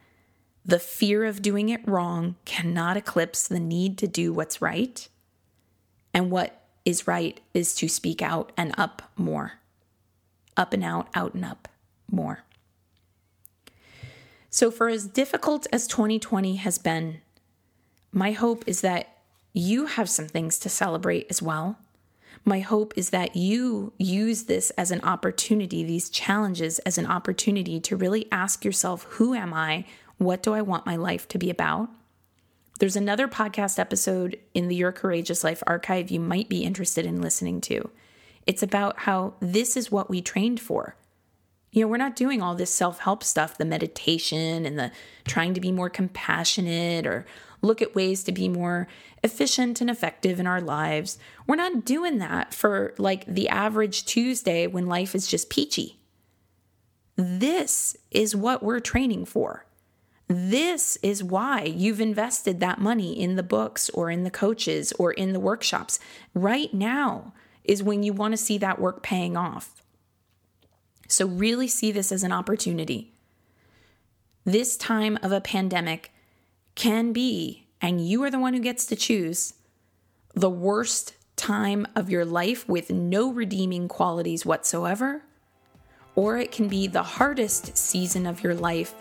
the 0.64 0.80
fear 0.80 1.24
of 1.24 1.40
doing 1.40 1.68
it 1.68 1.86
wrong 1.86 2.34
cannot 2.44 2.96
eclipse 2.96 3.46
the 3.46 3.60
need 3.60 3.96
to 3.98 4.08
do 4.08 4.32
what's 4.32 4.60
right. 4.60 5.08
And 6.14 6.30
what 6.30 6.62
is 6.84 7.06
right 7.06 7.40
is 7.54 7.74
to 7.76 7.88
speak 7.88 8.22
out 8.22 8.52
and 8.56 8.74
up 8.76 9.02
more. 9.16 9.54
Up 10.56 10.72
and 10.72 10.84
out, 10.84 11.08
out 11.14 11.34
and 11.34 11.44
up 11.44 11.68
more. 12.10 12.44
So, 14.50 14.70
for 14.70 14.88
as 14.88 15.06
difficult 15.06 15.66
as 15.72 15.86
2020 15.86 16.56
has 16.56 16.76
been, 16.76 17.22
my 18.12 18.32
hope 18.32 18.64
is 18.66 18.82
that 18.82 19.16
you 19.54 19.86
have 19.86 20.10
some 20.10 20.28
things 20.28 20.58
to 20.58 20.68
celebrate 20.68 21.26
as 21.30 21.40
well. 21.40 21.78
My 22.44 22.60
hope 22.60 22.92
is 22.96 23.10
that 23.10 23.36
you 23.36 23.92
use 23.98 24.44
this 24.44 24.70
as 24.70 24.90
an 24.90 25.00
opportunity, 25.02 25.84
these 25.84 26.10
challenges 26.10 26.80
as 26.80 26.98
an 26.98 27.06
opportunity 27.06 27.80
to 27.80 27.96
really 27.96 28.30
ask 28.32 28.64
yourself 28.64 29.04
who 29.04 29.34
am 29.34 29.54
I? 29.54 29.86
What 30.18 30.42
do 30.42 30.52
I 30.52 30.60
want 30.62 30.86
my 30.86 30.96
life 30.96 31.26
to 31.28 31.38
be 31.38 31.48
about? 31.48 31.88
There's 32.82 32.96
another 32.96 33.28
podcast 33.28 33.78
episode 33.78 34.40
in 34.54 34.66
the 34.66 34.74
Your 34.74 34.90
Courageous 34.90 35.44
Life 35.44 35.62
archive 35.68 36.10
you 36.10 36.18
might 36.18 36.48
be 36.48 36.64
interested 36.64 37.06
in 37.06 37.22
listening 37.22 37.60
to. 37.60 37.90
It's 38.44 38.60
about 38.60 38.98
how 38.98 39.34
this 39.38 39.76
is 39.76 39.92
what 39.92 40.10
we 40.10 40.20
trained 40.20 40.58
for. 40.58 40.96
You 41.70 41.82
know, 41.82 41.86
we're 41.86 41.96
not 41.96 42.16
doing 42.16 42.42
all 42.42 42.56
this 42.56 42.74
self 42.74 42.98
help 42.98 43.22
stuff, 43.22 43.56
the 43.56 43.64
meditation 43.64 44.66
and 44.66 44.76
the 44.76 44.90
trying 45.24 45.54
to 45.54 45.60
be 45.60 45.70
more 45.70 45.90
compassionate 45.90 47.06
or 47.06 47.24
look 47.60 47.80
at 47.80 47.94
ways 47.94 48.24
to 48.24 48.32
be 48.32 48.48
more 48.48 48.88
efficient 49.22 49.80
and 49.80 49.88
effective 49.88 50.40
in 50.40 50.48
our 50.48 50.60
lives. 50.60 51.20
We're 51.46 51.54
not 51.54 51.84
doing 51.84 52.18
that 52.18 52.52
for 52.52 52.94
like 52.98 53.24
the 53.26 53.48
average 53.48 54.06
Tuesday 54.06 54.66
when 54.66 54.86
life 54.86 55.14
is 55.14 55.28
just 55.28 55.50
peachy. 55.50 56.00
This 57.14 57.96
is 58.10 58.34
what 58.34 58.60
we're 58.60 58.80
training 58.80 59.26
for. 59.26 59.66
This 60.34 60.96
is 61.02 61.22
why 61.22 61.64
you've 61.64 62.00
invested 62.00 62.58
that 62.60 62.80
money 62.80 63.20
in 63.20 63.36
the 63.36 63.42
books 63.42 63.90
or 63.90 64.10
in 64.10 64.24
the 64.24 64.30
coaches 64.30 64.90
or 64.98 65.12
in 65.12 65.34
the 65.34 65.40
workshops. 65.40 65.98
Right 66.32 66.72
now 66.72 67.34
is 67.64 67.82
when 67.82 68.02
you 68.02 68.14
want 68.14 68.32
to 68.32 68.38
see 68.38 68.56
that 68.56 68.80
work 68.80 69.02
paying 69.02 69.36
off. 69.36 69.82
So, 71.06 71.26
really 71.26 71.68
see 71.68 71.92
this 71.92 72.10
as 72.10 72.22
an 72.22 72.32
opportunity. 72.32 73.12
This 74.44 74.78
time 74.78 75.18
of 75.22 75.32
a 75.32 75.40
pandemic 75.42 76.12
can 76.76 77.12
be, 77.12 77.66
and 77.82 78.00
you 78.00 78.22
are 78.24 78.30
the 78.30 78.38
one 78.38 78.54
who 78.54 78.60
gets 78.60 78.86
to 78.86 78.96
choose, 78.96 79.52
the 80.34 80.48
worst 80.48 81.14
time 81.36 81.86
of 81.94 82.08
your 82.08 82.24
life 82.24 82.66
with 82.66 82.88
no 82.88 83.30
redeeming 83.30 83.86
qualities 83.86 84.46
whatsoever, 84.46 85.24
or 86.16 86.38
it 86.38 86.52
can 86.52 86.68
be 86.68 86.86
the 86.86 87.02
hardest 87.02 87.76
season 87.76 88.26
of 88.26 88.42
your 88.42 88.54
life, 88.54 88.94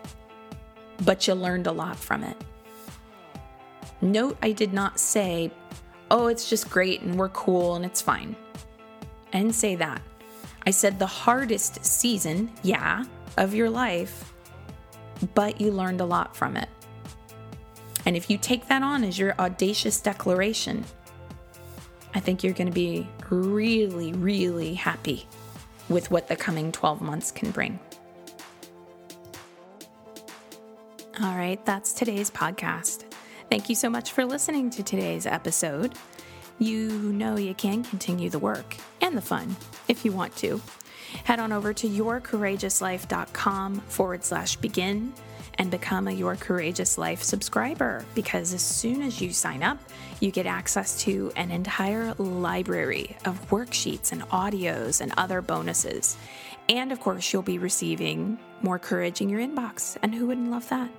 but 1.02 1.28
you 1.28 1.34
learned 1.34 1.68
a 1.68 1.72
lot 1.72 1.98
from 1.98 2.24
it. 2.24 2.38
Note 4.02 4.38
I 4.42 4.52
did 4.52 4.74
not 4.74 5.00
say, 5.00 5.52
oh, 6.10 6.28
it's 6.28 6.50
just 6.50 6.70
great 6.70 7.02
and 7.02 7.18
we're 7.18 7.30
cool 7.30 7.76
and 7.76 7.86
it's 7.86 8.02
fine. 8.02 8.36
I 9.34 9.40
didn't 9.40 9.56
say 9.56 9.76
that. 9.76 10.02
I 10.66 10.72
said 10.72 11.00
the 11.00 11.08
hardest 11.08 11.84
season, 11.84 12.52
yeah, 12.64 13.06
of 13.38 13.54
your 13.54 13.70
life, 13.70 14.34
but 15.34 15.60
you 15.60 15.72
learned 15.72 16.02
a 16.02 16.06
lot 16.06 16.36
from 16.36 16.58
it. 16.58 16.70
And 18.06 18.18
if 18.18 18.30
you 18.30 18.38
take 18.38 18.68
that 18.68 18.84
on 18.84 19.04
as 19.04 19.18
your 19.18 19.36
audacious 19.40 20.00
declaration, 20.02 20.84
I 22.14 22.20
think 22.20 22.44
you're 22.44 22.54
going 22.54 22.68
to 22.68 22.74
be 22.74 23.08
really, 23.30 24.14
really 24.14 24.74
happy 24.74 25.28
with 25.90 26.12
what 26.12 26.28
the 26.28 26.36
coming 26.36 26.72
12 26.72 27.02
months 27.02 27.32
can 27.32 27.52
bring. 27.52 27.80
All 31.22 31.36
right, 31.36 31.64
that's 31.66 31.94
today's 31.94 32.32
podcast. 32.32 33.04
Thank 33.50 33.70
you 33.70 33.76
so 33.76 33.90
much 33.90 34.12
for 34.12 34.26
listening 34.26 34.70
to 34.72 34.84
today's 34.84 35.26
episode 35.26 35.96
you 36.62 36.90
know 36.92 37.38
you 37.38 37.56
can 37.56 37.84
continue 37.84 38.30
the 38.30 38.38
work 38.38 38.76
and 39.02 39.18
the 39.18 39.22
fun 39.22 39.56
if 39.88 40.06
you 40.06 40.12
want 40.12 40.36
to. 40.38 40.62
Head 41.24 41.40
on 41.40 41.52
over 41.52 41.74
to 41.74 41.90
yourcourageouslife.com 41.90 43.80
forward 43.80 44.24
slash 44.24 44.56
begin 44.58 45.12
and 45.56 45.72
become 45.72 46.08
a 46.08 46.12
Your 46.12 46.36
Courageous 46.36 47.00
Life 47.00 47.24
subscriber 47.24 48.06
because 48.14 48.54
as 48.54 48.62
soon 48.62 49.02
as 49.02 49.20
you 49.20 49.34
sign 49.34 49.64
up, 49.64 49.80
you 50.20 50.30
get 50.30 50.46
access 50.46 51.02
to 51.02 51.32
an 51.36 51.50
entire 51.50 52.14
library 52.14 53.18
of 53.26 53.50
worksheets 53.50 54.12
and 54.12 54.22
audios 54.30 55.02
and 55.02 55.12
other 55.18 55.42
bonuses. 55.42 56.16
And 56.70 56.92
of 56.92 57.00
course, 57.00 57.34
you'll 57.34 57.42
be 57.42 57.58
receiving 57.58 58.38
more 58.62 58.78
courage 58.78 59.20
in 59.20 59.30
your 59.30 59.40
inbox. 59.40 59.98
And 60.04 60.14
who 60.14 60.28
wouldn't 60.28 60.52
love 60.52 60.70
that? 60.70 60.92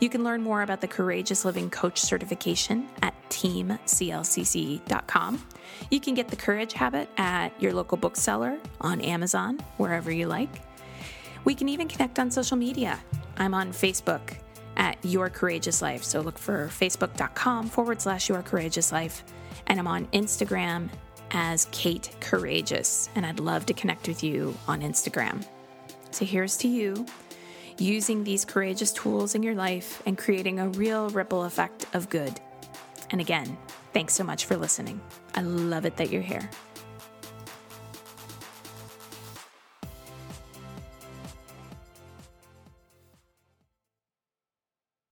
You 0.00 0.08
can 0.08 0.24
learn 0.24 0.42
more 0.42 0.62
about 0.62 0.80
the 0.80 0.88
Courageous 0.88 1.44
Living 1.44 1.70
Coach 1.70 2.00
certification 2.00 2.88
at 3.02 3.14
teamclcc.com. 3.30 3.82
You 5.90 6.00
can 6.00 6.14
get 6.14 6.28
the 6.28 6.36
Courage 6.36 6.72
Habit 6.72 7.08
at 7.16 7.60
your 7.60 7.72
local 7.72 7.96
bookseller, 7.96 8.58
on 8.80 9.00
Amazon, 9.00 9.58
wherever 9.76 10.10
you 10.10 10.26
like. 10.26 10.50
We 11.44 11.54
can 11.54 11.68
even 11.68 11.88
connect 11.88 12.18
on 12.18 12.30
social 12.30 12.56
media. 12.56 13.00
I'm 13.36 13.54
on 13.54 13.72
Facebook 13.72 14.36
at 14.76 14.96
Your 15.04 15.28
Courageous 15.28 15.82
Life. 15.82 16.04
So 16.04 16.20
look 16.20 16.38
for 16.38 16.68
facebook.com 16.68 17.68
forward 17.68 18.00
slash 18.00 18.28
Your 18.28 18.42
Courageous 18.42 18.92
Life. 18.92 19.24
And 19.66 19.78
I'm 19.78 19.86
on 19.86 20.06
Instagram 20.06 20.88
as 21.32 21.66
Kate 21.72 22.14
Courageous. 22.20 23.08
And 23.14 23.24
I'd 23.26 23.40
love 23.40 23.66
to 23.66 23.74
connect 23.74 24.08
with 24.08 24.22
you 24.22 24.56
on 24.68 24.82
Instagram. 24.82 25.44
So 26.10 26.24
here's 26.24 26.56
to 26.58 26.68
you 26.68 27.06
using 27.82 28.24
these 28.24 28.44
courageous 28.44 28.92
tools 28.92 29.34
in 29.34 29.42
your 29.42 29.54
life 29.54 30.02
and 30.06 30.16
creating 30.16 30.60
a 30.60 30.68
real 30.68 31.08
ripple 31.10 31.44
effect 31.44 31.86
of 31.94 32.08
good. 32.08 32.40
And 33.10 33.20
again, 33.20 33.58
thanks 33.92 34.14
so 34.14 34.24
much 34.24 34.46
for 34.46 34.56
listening. 34.56 35.00
I 35.34 35.42
love 35.42 35.84
it 35.84 35.96
that 35.96 36.10
you're 36.10 36.22
here. 36.22 36.48